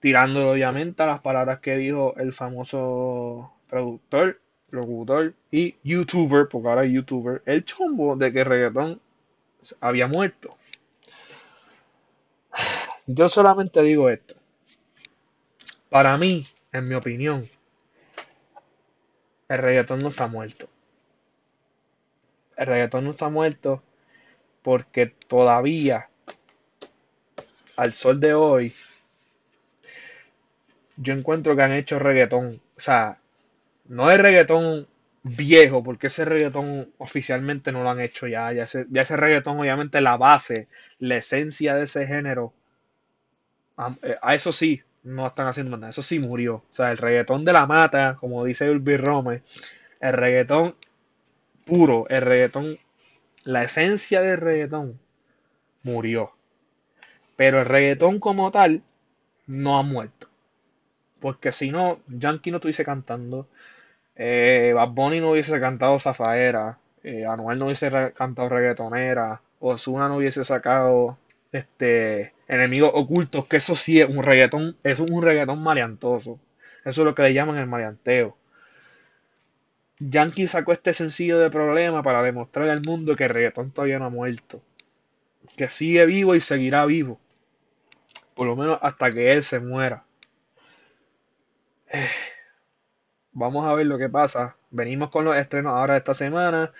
tirando 0.00 0.50
obviamente 0.50 1.02
a 1.02 1.06
las 1.06 1.20
palabras 1.20 1.60
que 1.60 1.78
dijo 1.78 2.14
el 2.18 2.34
famoso 2.34 3.54
productor, 3.66 4.38
locutor 4.70 5.32
y 5.50 5.76
youtuber, 5.82 6.46
porque 6.46 6.68
ahora 6.68 6.84
es 6.84 6.92
youtuber, 6.92 7.40
el 7.46 7.64
chombo 7.64 8.16
de 8.16 8.34
que 8.34 8.40
el 8.40 8.44
reggaetón 8.44 9.00
había 9.80 10.08
muerto. 10.08 10.54
Yo 13.06 13.30
solamente 13.30 13.80
digo 13.80 14.10
esto. 14.10 14.34
Para 15.88 16.18
mí, 16.18 16.44
en 16.70 16.86
mi 16.86 16.94
opinión, 16.94 17.48
el 19.48 19.58
reggaetón 19.58 20.00
no 20.00 20.08
está 20.08 20.26
muerto 20.26 20.68
el 22.58 22.66
reggaetón 22.66 23.04
no 23.04 23.12
está 23.12 23.28
muerto 23.30 23.82
porque 24.62 25.06
todavía, 25.06 26.10
al 27.76 27.92
sol 27.92 28.20
de 28.20 28.34
hoy, 28.34 28.74
yo 30.96 31.14
encuentro 31.14 31.54
que 31.56 31.62
han 31.62 31.72
hecho 31.72 31.98
reggaetón. 31.98 32.60
O 32.76 32.80
sea, 32.80 33.18
no 33.86 34.10
es 34.10 34.20
reggaetón 34.20 34.88
viejo, 35.22 35.82
porque 35.82 36.08
ese 36.08 36.24
reggaetón 36.24 36.92
oficialmente 36.98 37.70
no 37.72 37.84
lo 37.84 37.90
han 37.90 38.00
hecho 38.00 38.26
ya. 38.26 38.52
Ya 38.52 38.64
ese, 38.64 38.86
ya 38.90 39.04
reggaetón, 39.04 39.60
obviamente, 39.60 40.00
la 40.00 40.16
base, 40.16 40.68
la 40.98 41.16
esencia 41.16 41.76
de 41.76 41.84
ese 41.84 42.06
género, 42.06 42.52
eh, 44.02 44.16
a, 44.20 44.34
eso 44.34 44.50
sí, 44.50 44.82
no 45.04 45.28
están 45.28 45.46
haciendo 45.46 45.76
nada. 45.76 45.90
Eso 45.90 46.02
sí 46.02 46.18
murió. 46.18 46.56
O 46.70 46.74
sea, 46.74 46.90
el 46.90 46.98
reggaetón 46.98 47.44
de 47.44 47.52
la 47.52 47.66
mata, 47.66 48.16
como 48.18 48.44
dice 48.44 48.68
Ulvi 48.68 48.96
Rome, 48.96 49.42
el 50.00 50.12
reggaetón 50.12 50.74
puro, 51.68 52.06
el 52.08 52.22
reggaetón, 52.22 52.78
la 53.44 53.62
esencia 53.62 54.22
del 54.22 54.38
reggaetón 54.38 54.98
murió. 55.82 56.32
Pero 57.36 57.60
el 57.60 57.66
reggaetón 57.66 58.18
como 58.18 58.50
tal 58.50 58.82
no 59.46 59.78
ha 59.78 59.82
muerto. 59.82 60.28
Porque 61.20 61.52
si 61.52 61.70
no, 61.70 62.00
Yankee 62.08 62.50
no 62.50 62.56
estuviese 62.56 62.84
cantando, 62.84 63.46
eh, 64.16 64.72
Bad 64.74 64.90
Bunny 64.90 65.20
no 65.20 65.32
hubiese 65.32 65.60
cantado 65.60 65.98
Zafaera, 65.98 66.78
eh, 67.02 67.26
Anuel 67.26 67.58
no 67.58 67.66
hubiese 67.66 67.90
cantado 68.14 68.48
reggaetonera, 68.48 69.40
Ozuna 69.60 70.08
no 70.08 70.16
hubiese 70.16 70.44
sacado 70.44 71.18
este 71.52 72.32
enemigos 72.48 72.90
ocultos, 72.94 73.46
que 73.46 73.58
eso 73.58 73.74
sí 73.74 74.00
es 74.00 74.08
un 74.08 74.22
reggaetón, 74.22 74.76
es 74.82 75.00
un 75.00 75.22
reggaetón 75.22 75.62
maleantoso. 75.62 76.40
Eso 76.84 77.02
es 77.02 77.06
lo 77.06 77.14
que 77.14 77.22
le 77.22 77.34
llaman 77.34 77.58
el 77.58 77.66
maleanteo. 77.66 78.36
Yankee 80.00 80.46
sacó 80.46 80.72
este 80.72 80.94
sencillo 80.94 81.38
de 81.38 81.50
problema 81.50 82.02
para 82.02 82.22
demostrarle 82.22 82.72
al 82.72 82.82
mundo 82.82 83.16
que 83.16 83.24
el 83.24 83.30
reggaetón 83.30 83.72
todavía 83.72 83.98
no 83.98 84.06
ha 84.06 84.10
muerto. 84.10 84.62
Que 85.56 85.68
sigue 85.68 86.06
vivo 86.06 86.34
y 86.34 86.40
seguirá 86.40 86.86
vivo. 86.86 87.18
Por 88.34 88.46
lo 88.46 88.54
menos 88.54 88.78
hasta 88.82 89.10
que 89.10 89.32
él 89.32 89.42
se 89.42 89.58
muera. 89.58 90.04
Vamos 93.32 93.66
a 93.66 93.74
ver 93.74 93.86
lo 93.86 93.98
que 93.98 94.08
pasa. 94.08 94.56
Venimos 94.70 95.10
con 95.10 95.24
los 95.24 95.36
estrenos 95.36 95.72
ahora 95.72 95.96
esta 95.96 96.14
semana. 96.14 96.72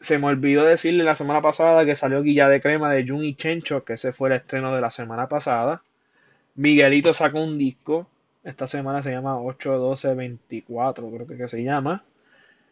Se 0.00 0.18
me 0.18 0.26
olvidó 0.26 0.64
decirle 0.64 1.04
la 1.04 1.16
semana 1.16 1.42
pasada 1.42 1.84
que 1.84 1.96
salió 1.96 2.22
Guilla 2.22 2.48
de 2.48 2.60
Crema 2.60 2.92
de 2.92 3.06
Jun 3.06 3.24
y 3.24 3.34
Chencho, 3.34 3.84
que 3.84 3.94
ese 3.94 4.12
fue 4.12 4.28
el 4.30 4.36
estreno 4.36 4.74
de 4.74 4.80
la 4.80 4.90
semana 4.90 5.28
pasada. 5.28 5.82
Miguelito 6.54 7.12
sacó 7.14 7.42
un 7.42 7.58
disco. 7.58 8.08
Esta 8.44 8.66
semana 8.66 9.02
se 9.02 9.10
llama 9.10 9.38
81224, 9.38 11.10
creo 11.10 11.26
que 11.26 11.48
se 11.48 11.62
llama. 11.62 12.04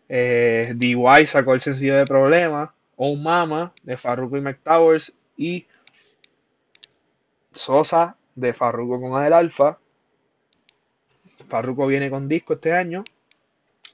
Eh, 0.08 0.72
DY 0.76 1.26
sacó 1.26 1.54
el 1.54 1.60
sencillo 1.60 1.96
de 1.96 2.04
Problema. 2.04 2.74
Oh 2.96 3.16
Mama 3.16 3.72
de 3.82 3.96
Farruko 3.96 4.36
y 4.36 4.40
McTowers. 4.40 5.12
Y 5.36 5.66
Sosa 7.52 8.16
de 8.34 8.52
Farruko 8.52 9.00
con 9.00 9.22
el 9.24 9.32
Alfa. 9.32 9.78
Farruko 11.48 11.86
viene 11.86 12.10
con 12.10 12.28
disco 12.28 12.54
este 12.54 12.72
año. 12.72 13.04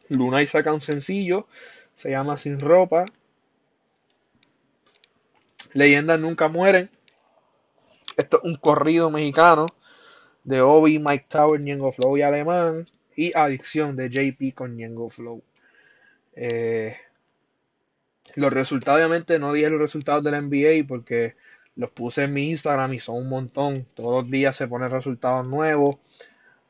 Lunay 0.08 0.46
saca 0.46 0.72
un 0.72 0.82
sencillo. 0.82 1.46
Se 1.96 2.10
llama 2.10 2.38
Sin 2.38 2.60
Ropa. 2.60 3.04
Leyendas 5.72 6.20
nunca 6.20 6.48
mueren. 6.48 6.90
Esto 8.16 8.38
es 8.38 8.44
un 8.44 8.56
corrido 8.56 9.10
mexicano 9.10 9.66
de 10.44 10.60
Obi, 10.60 10.98
Mike 10.98 11.26
Tower, 11.28 11.60
Ñengo 11.60 11.92
Flow 11.92 12.16
y 12.18 12.22
Alemán. 12.22 12.88
Y 13.16 13.36
Adicción 13.36 13.96
de 13.96 14.08
JP 14.08 14.54
con 14.54 14.76
Ñengo 14.76 15.08
Flow. 15.10 15.42
Eh, 16.34 16.96
los 18.36 18.52
resultados, 18.52 18.98
obviamente, 18.98 19.38
no 19.38 19.52
dije 19.52 19.70
los 19.70 19.80
resultados 19.80 20.24
de 20.24 20.30
la 20.32 20.40
NBA 20.40 20.86
porque 20.86 21.36
Los 21.76 21.90
puse 21.90 22.24
en 22.24 22.34
mi 22.34 22.50
Instagram 22.50 22.92
y 22.94 22.98
son 23.00 23.16
un 23.16 23.28
montón. 23.30 23.86
Todos 23.94 24.22
los 24.24 24.30
días 24.30 24.56
se 24.56 24.68
ponen 24.68 24.90
resultados 24.90 25.46
nuevos. 25.46 25.96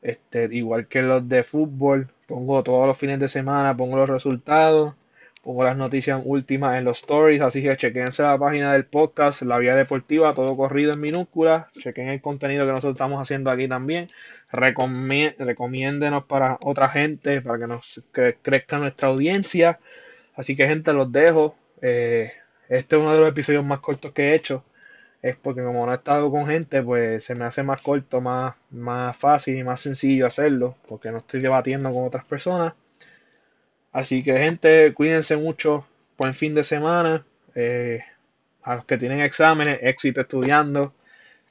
Este, 0.01 0.49
igual 0.51 0.87
que 0.87 1.01
los 1.01 1.27
de 1.29 1.43
fútbol. 1.43 2.09
Pongo 2.27 2.63
todos 2.63 2.87
los 2.87 2.97
fines 2.97 3.19
de 3.19 3.29
semana, 3.29 3.75
pongo 3.77 3.97
los 3.97 4.09
resultados. 4.09 4.95
Pongo 5.43 5.65
las 5.65 5.75
noticias 5.75 6.21
últimas 6.23 6.77
en 6.77 6.85
los 6.85 6.99
stories, 6.99 7.41
así 7.41 7.61
que 7.61 7.75
chequense 7.75 8.23
la 8.23 8.37
página 8.37 8.71
del 8.71 8.85
podcast, 8.85 9.41
La 9.41 9.57
Vía 9.57 9.75
Deportiva, 9.75 10.33
todo 10.33 10.55
corrido 10.55 10.93
en 10.93 11.01
minúsculas. 11.01 11.65
Chequen 11.73 12.07
el 12.07 12.21
contenido 12.21 12.65
que 12.65 12.71
nosotros 12.71 12.95
estamos 12.95 13.21
haciendo 13.21 13.51
aquí 13.51 13.67
también. 13.67 14.07
recomiéndenos 14.49 16.23
para 16.27 16.57
otra 16.63 16.87
gente, 16.87 17.41
para 17.41 17.59
que 17.59 17.67
nos 17.67 18.01
crezca 18.41 18.79
nuestra 18.79 19.09
audiencia. 19.09 19.81
Así 20.33 20.55
que, 20.55 20.65
gente, 20.65 20.93
los 20.93 21.11
dejo. 21.11 21.57
Eh, 21.81 22.31
este 22.69 22.95
es 22.95 23.01
uno 23.01 23.13
de 23.13 23.19
los 23.19 23.29
episodios 23.29 23.65
más 23.65 23.79
cortos 23.79 24.13
que 24.13 24.29
he 24.29 24.35
hecho. 24.35 24.63
Es 25.21 25.35
porque 25.35 25.61
como 25.61 25.85
no 25.85 25.91
he 25.91 25.95
estado 25.95 26.31
con 26.31 26.47
gente, 26.47 26.81
pues 26.81 27.25
se 27.25 27.35
me 27.35 27.43
hace 27.43 27.63
más 27.63 27.81
corto, 27.81 28.21
más, 28.21 28.55
más 28.71 29.17
fácil 29.17 29.57
y 29.57 29.63
más 29.65 29.81
sencillo 29.81 30.25
hacerlo. 30.25 30.77
Porque 30.87 31.11
no 31.11 31.17
estoy 31.17 31.41
debatiendo 31.41 31.91
con 31.91 32.05
otras 32.05 32.23
personas. 32.23 32.75
Así 33.93 34.23
que 34.23 34.37
gente, 34.37 34.93
cuídense 34.93 35.37
mucho. 35.37 35.85
Buen 36.17 36.33
fin 36.33 36.53
de 36.55 36.63
semana. 36.63 37.25
Eh, 37.55 38.03
a 38.63 38.75
los 38.75 38.85
que 38.85 38.97
tienen 38.97 39.21
exámenes, 39.21 39.79
éxito 39.81 40.21
estudiando. 40.21 40.93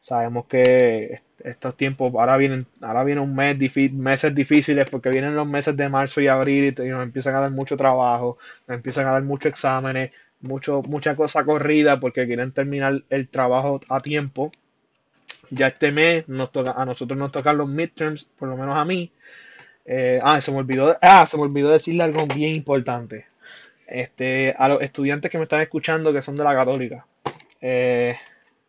Sabemos 0.00 0.46
que 0.46 1.20
estos 1.44 1.76
tiempos, 1.76 2.12
ahora 2.14 2.37
vienen, 2.37 2.66
ahora 2.81 3.05
viene 3.05 3.20
un 3.20 3.35
mes 3.35 3.57
meses 3.92 4.35
difíciles 4.35 4.88
porque 4.90 5.11
vienen 5.11 5.37
los 5.37 5.46
meses 5.46 5.76
de 5.76 5.88
marzo 5.88 6.20
y 6.20 6.28
abril 6.28 6.74
y, 6.76 6.88
nos 6.88 7.02
empiezan 7.02 7.37
a 7.37 7.40
dar 7.40 7.50
mucho 7.50 7.76
trabajo, 7.76 8.38
nos 8.66 8.76
empiezan 8.76 9.07
a 9.07 9.12
dar 9.12 9.22
muchos 9.22 9.50
exámenes, 9.50 10.12
mucho, 10.40 10.83
mucha 10.83 11.14
cosa 11.14 11.44
corrida 11.44 12.00
porque 12.00 12.26
quieren 12.26 12.52
terminar 12.52 13.02
el 13.11 13.28
trabajo 13.28 13.81
a 13.88 14.00
tiempo. 14.00 14.50
Ya 15.50 15.68
este 15.68 15.92
mes 15.92 16.28
nos 16.28 16.50
toca, 16.50 16.72
a 16.72 16.85
nosotros 16.87 17.18
nos 17.18 17.31
tocan 17.31 17.59
los 17.59 17.68
midterms, 17.68 18.24
por 18.24 18.48
lo 18.48 18.57
menos 18.57 18.76
a 18.76 18.85
mí. 18.85 19.12
Eh, 19.85 20.21
ah, 20.23 20.40
se 20.40 20.53
me 20.53 20.59
olvidó, 20.59 20.97
ah, 21.01 21.27
se 21.27 21.37
me 21.37 21.45
olvidó 21.45 21.71
decirle 21.71 22.05
algo 22.05 22.27
bien 22.27 22.53
importante. 22.53 23.27
Este, 23.87 24.55
a 24.57 24.68
los 24.68 24.81
estudiantes 24.81 25.31
que 25.31 25.38
me 25.38 25.45
están 25.45 25.61
escuchando 25.61 26.12
que 26.12 26.23
son 26.23 26.37
de 26.37 26.45
la 26.45 26.55
católica. 26.55 27.07
Eh, 27.61 28.16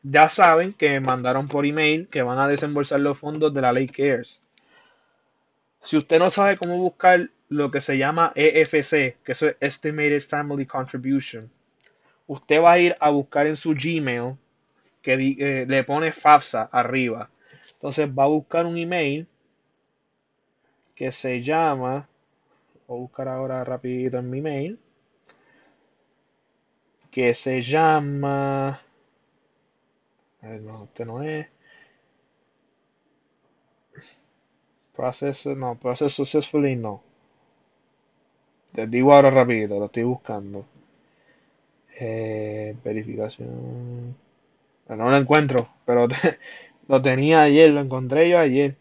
ya 0.01 0.27
saben 0.27 0.73
que 0.73 0.99
mandaron 0.99 1.47
por 1.47 1.65
email 1.65 2.07
que 2.09 2.21
van 2.21 2.39
a 2.39 2.47
desembolsar 2.47 2.99
los 2.99 3.17
fondos 3.17 3.53
de 3.53 3.61
la 3.61 3.71
ley 3.71 3.87
CARES. 3.87 4.41
Si 5.79 5.97
usted 5.97 6.19
no 6.19 6.29
sabe 6.29 6.57
cómo 6.57 6.77
buscar 6.77 7.29
lo 7.49 7.71
que 7.71 7.81
se 7.81 7.97
llama 7.97 8.31
EFC, 8.35 9.17
que 9.23 9.31
es 9.31 9.45
Estimated 9.59 10.21
Family 10.21 10.65
Contribution, 10.65 11.49
usted 12.27 12.61
va 12.61 12.73
a 12.73 12.79
ir 12.79 12.95
a 12.99 13.09
buscar 13.09 13.47
en 13.47 13.55
su 13.55 13.73
Gmail 13.73 14.37
que 15.01 15.13
eh, 15.13 15.65
le 15.67 15.83
pone 15.83 16.11
FAFSA 16.11 16.63
arriba. 16.71 17.29
Entonces 17.73 18.07
va 18.07 18.23
a 18.23 18.27
buscar 18.27 18.65
un 18.65 18.77
email 18.77 19.27
que 20.95 21.11
se 21.11 21.41
llama, 21.41 22.07
voy 22.87 22.97
a 22.97 23.01
buscar 23.01 23.27
ahora 23.27 23.63
rapidito 23.63 24.17
en 24.17 24.29
mi 24.29 24.41
mail, 24.41 24.79
que 27.11 27.33
se 27.33 27.61
llama, 27.61 28.81
no, 30.41 30.83
este 30.85 31.05
no 31.05 31.23
es, 31.23 31.47
proceso, 34.95 35.55
no, 35.55 35.75
proceso 35.75 36.09
successfully 36.09 36.75
no. 36.75 37.03
Te 38.73 38.87
digo 38.87 39.13
ahora 39.13 39.29
rapidito, 39.29 39.79
lo 39.79 39.85
estoy 39.85 40.03
buscando. 40.03 40.65
Eh, 41.99 42.75
verificación. 42.83 44.15
No 44.89 45.09
lo 45.09 45.17
encuentro, 45.17 45.69
pero 45.85 46.07
lo 46.87 47.01
tenía 47.01 47.43
ayer, 47.43 47.71
lo 47.71 47.81
encontré 47.81 48.29
yo 48.29 48.39
ayer. 48.39 48.77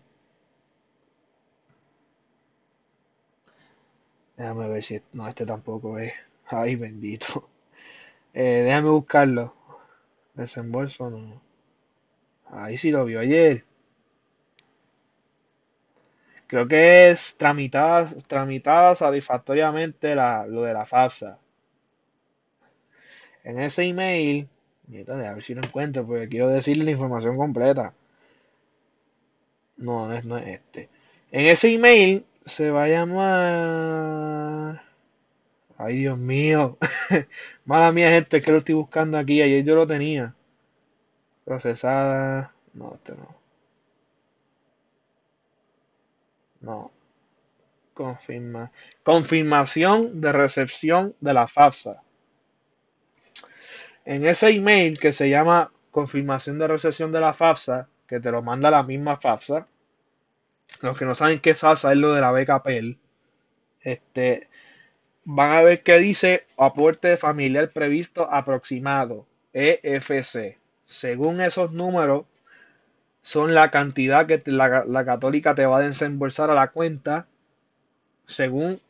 Déjame 4.37 4.68
ver 4.68 4.83
si. 4.83 5.01
No, 5.12 5.29
este 5.29 5.47
tampoco 5.47 5.99
es. 5.99 6.12
Ay, 6.47 6.77
bendito. 6.77 7.49
Eh, 8.35 8.62
déjame 8.64 8.88
buscarlo. 8.90 9.55
Desembolso 10.35 11.11
no. 11.11 11.42
Ahí 12.47 12.79
sí 12.79 12.90
lo 12.90 13.05
vio 13.05 13.21
ayer. 13.21 13.64
Creo 16.47 16.68
que 16.68 17.11
es 17.11 17.37
tramitada, 17.37 18.11
tramitada 18.27 18.95
satisfactoriamente 18.95 20.14
la, 20.14 20.47
lo 20.47 20.62
de 20.62 20.75
la 20.75 20.87
FAFSA. 20.87 21.38
En 23.45 23.59
ese 23.61 23.85
email, 23.85 24.49
a 25.09 25.14
ver 25.35 25.42
si 25.42 25.55
lo 25.55 25.62
encuentro, 25.62 26.07
porque 26.07 26.29
quiero 26.29 26.49
decirle 26.49 26.85
la 26.85 26.90
información 26.92 27.37
completa. 27.37 27.95
No, 29.77 30.07
no 30.07 30.14
es, 30.14 30.25
no 30.25 30.38
es 30.38 30.47
este. 30.47 30.88
En 31.31 31.47
ese 31.47 31.73
email 31.73 32.25
se 32.46 32.70
va 32.70 32.85
a 32.85 32.88
llamar. 32.88 34.83
Ay, 35.78 35.98
Dios 35.98 36.18
mío. 36.18 36.78
Mala 37.64 37.92
mía, 37.92 38.11
gente, 38.11 38.40
que 38.40 38.52
lo 38.52 38.59
estoy 38.59 38.74
buscando 38.74 39.18
aquí. 39.18 39.42
Ayer 39.42 39.64
yo 39.64 39.74
lo 39.74 39.87
tenía. 39.87 40.35
Procesada. 41.44 42.55
No, 42.74 42.94
este 42.94 43.14
no. 43.14 43.37
No. 46.61 46.90
Confirma. 47.94 48.70
Confirmación 49.02 50.20
de 50.20 50.33
recepción 50.33 51.14
de 51.20 51.35
la 51.35 51.48
FAFSA. 51.48 52.02
En 54.05 54.26
ese 54.26 54.50
email 54.50 54.98
que 54.98 55.12
se 55.12 55.28
llama 55.28 55.72
confirmación 55.90 56.59
de 56.59 56.68
recepción 56.68 57.12
de 57.12 57.20
la 57.20 57.35
FAFSA, 57.35 57.88
que 58.07 58.20
te 58.20 58.31
lo 58.31 58.42
manda 58.42 58.70
la 58.70 58.83
misma 58.83 59.16
FAFSA, 59.16 59.66
los 60.80 60.96
que 60.96 61.04
no 61.04 61.14
saben 61.14 61.40
qué 61.40 61.54
FAFSA 61.54 61.92
es 61.92 61.98
lo 61.98 62.14
de 62.14 62.20
la 62.20 62.32
beca 62.32 62.62
PEL, 62.62 62.98
este, 63.80 64.48
van 65.24 65.52
a 65.52 65.62
ver 65.62 65.82
que 65.82 65.98
dice 65.98 66.46
aporte 66.56 67.16
familiar 67.16 67.70
previsto 67.70 68.28
aproximado, 68.30 69.26
EFC. 69.52 70.58
Según 70.87 71.40
esos 71.40 71.72
números, 71.72 72.24
son 73.22 73.54
la 73.54 73.70
cantidad 73.70 74.26
que 74.26 74.42
la, 74.46 74.85
la 74.85 75.04
católica 75.04 75.54
te 75.54 75.66
va 75.66 75.78
a 75.78 75.88
desembolsar 75.88 76.50
a 76.50 76.54
la 76.54 76.68
cuenta 76.68 77.28
según 78.26 78.80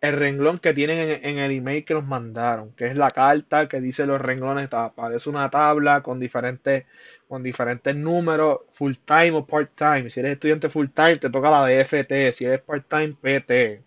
el 0.00 0.12
renglón 0.14 0.58
que 0.58 0.74
tienen 0.74 1.20
en, 1.22 1.38
el 1.38 1.52
email 1.52 1.84
que 1.84 1.94
nos 1.94 2.04
mandaron, 2.04 2.72
que 2.72 2.86
es 2.86 2.96
la 2.96 3.10
carta 3.10 3.68
que 3.68 3.80
dice 3.80 4.06
los 4.06 4.20
renglones, 4.20 4.68
aparece 4.72 5.30
una 5.30 5.50
tabla 5.50 6.02
con 6.02 6.20
diferentes, 6.20 6.84
con 7.28 7.42
diferentes 7.42 7.96
números, 7.96 8.60
full 8.72 8.94
time 9.04 9.32
o 9.32 9.46
part 9.46 9.70
time. 9.74 10.10
Si 10.10 10.20
eres 10.20 10.32
estudiante 10.34 10.68
full 10.68 10.88
time, 10.94 11.16
te 11.16 11.30
toca 11.30 11.50
la 11.50 11.64
de 11.66 11.80
FT, 11.84 12.32
si 12.32 12.44
eres 12.44 12.60
part 12.62 12.86
time, 12.88 13.16
PT. 13.20 13.82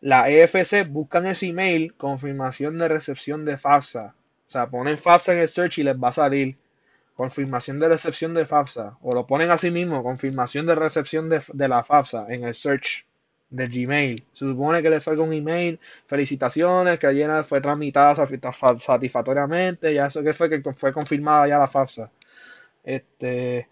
la 0.00 0.28
EFC 0.30 0.86
buscan 0.88 1.26
ese 1.26 1.46
email, 1.48 1.94
confirmación 1.94 2.78
de 2.78 2.88
recepción 2.88 3.44
de 3.44 3.58
FAFSA. 3.58 4.14
O 4.48 4.50
sea, 4.50 4.68
ponen 4.68 4.98
FAFSA 4.98 5.34
en 5.34 5.40
el 5.40 5.48
search 5.48 5.78
y 5.78 5.82
les 5.84 5.96
va 5.96 6.08
a 6.08 6.12
salir 6.12 6.56
confirmación 7.14 7.78
de 7.80 7.88
recepción 7.88 8.34
de 8.34 8.46
FAFSA. 8.46 8.98
O 9.02 9.12
lo 9.14 9.26
ponen 9.26 9.50
así 9.50 9.70
mismo, 9.70 10.02
confirmación 10.02 10.66
de 10.66 10.74
recepción 10.76 11.28
de, 11.28 11.42
de 11.52 11.68
la 11.68 11.84
FAFSA 11.84 12.26
en 12.28 12.44
el 12.44 12.54
search 12.54 13.06
de 13.50 13.68
Gmail. 13.68 14.24
Se 14.32 14.44
supone 14.46 14.82
que 14.82 14.90
le 14.90 15.00
salga 15.00 15.22
un 15.22 15.32
email, 15.32 15.80
felicitaciones, 16.06 16.98
que 16.98 17.06
ayer 17.06 17.44
fue 17.44 17.60
tramitada 17.60 18.26
satisfactoriamente, 18.78 19.94
ya 19.94 20.06
eso 20.06 20.22
que 20.22 20.34
fue 20.34 20.50
que 20.50 20.62
fue 20.74 20.92
confirmada 20.92 21.48
ya 21.48 21.58
la 21.58 21.68
FAFSA. 21.68 22.10
Este 22.84 23.68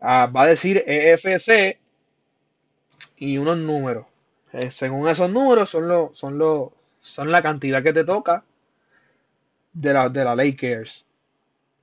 ah, 0.00 0.30
va 0.34 0.42
a 0.42 0.46
decir 0.48 0.82
EFC 0.86 1.78
y 3.16 3.38
unos 3.38 3.58
números. 3.58 4.06
Eh, 4.52 4.70
según 4.70 5.08
esos 5.08 5.30
números 5.30 5.70
son 5.70 5.88
los, 5.88 6.18
son 6.18 6.38
los, 6.38 6.70
son 7.00 7.30
la 7.30 7.42
cantidad 7.42 7.82
que 7.82 7.92
te 7.92 8.04
toca 8.04 8.44
de 9.72 9.92
la, 9.92 10.08
de 10.08 10.24
la 10.24 10.34
ley 10.36 10.54
CARES. 10.56 11.04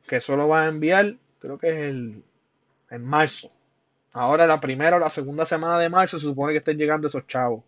Que 0.08 0.21
solo 0.21 0.48
va 0.48 0.63
a 0.63 0.67
enviar, 0.67 1.15
creo 1.39 1.58
que 1.58 1.69
es 1.69 1.76
el 1.76 2.24
en 2.89 3.04
marzo. 3.06 3.52
Ahora 4.15 4.47
la 4.47 4.62
primera 4.62 4.95
o 4.95 4.99
la 4.99 5.10
segunda 5.10 5.45
semana 5.45 5.78
de 5.78 5.89
marzo 5.89 6.17
se 6.17 6.25
supone 6.25 6.54
que 6.54 6.60
estén 6.60 6.78
llegando 6.78 7.10
esos 7.10 7.28
chavos. 7.28 7.65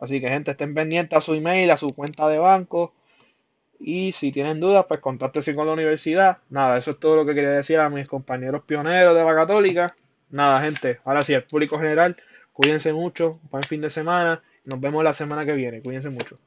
Así 0.00 0.22
que 0.22 0.28
gente, 0.30 0.52
estén 0.52 0.74
pendientes 0.74 1.18
a 1.18 1.20
su 1.20 1.34
email, 1.34 1.70
a 1.70 1.76
su 1.76 1.94
cuenta 1.94 2.28
de 2.28 2.38
banco. 2.38 2.94
Y 3.78 4.12
si 4.12 4.32
tienen 4.32 4.58
dudas, 4.58 4.86
pues 4.88 5.00
contáctense 5.00 5.54
con 5.54 5.66
la 5.66 5.74
universidad. 5.74 6.38
Nada, 6.48 6.78
eso 6.78 6.92
es 6.92 6.98
todo 6.98 7.16
lo 7.16 7.26
que 7.26 7.34
quería 7.34 7.50
decir 7.50 7.78
a 7.78 7.90
mis 7.90 8.08
compañeros 8.08 8.62
pioneros 8.64 9.14
de 9.14 9.22
la 9.22 9.34
católica. 9.34 9.94
Nada, 10.30 10.62
gente. 10.62 11.00
Ahora 11.04 11.22
sí, 11.22 11.34
el 11.34 11.44
público 11.44 11.78
general, 11.78 12.16
cuídense 12.54 12.94
mucho. 12.94 13.38
Buen 13.50 13.62
fin 13.62 13.82
de 13.82 13.90
semana. 13.90 14.42
Nos 14.64 14.80
vemos 14.80 15.04
la 15.04 15.12
semana 15.12 15.44
que 15.44 15.52
viene. 15.52 15.82
Cuídense 15.82 16.08
mucho. 16.08 16.38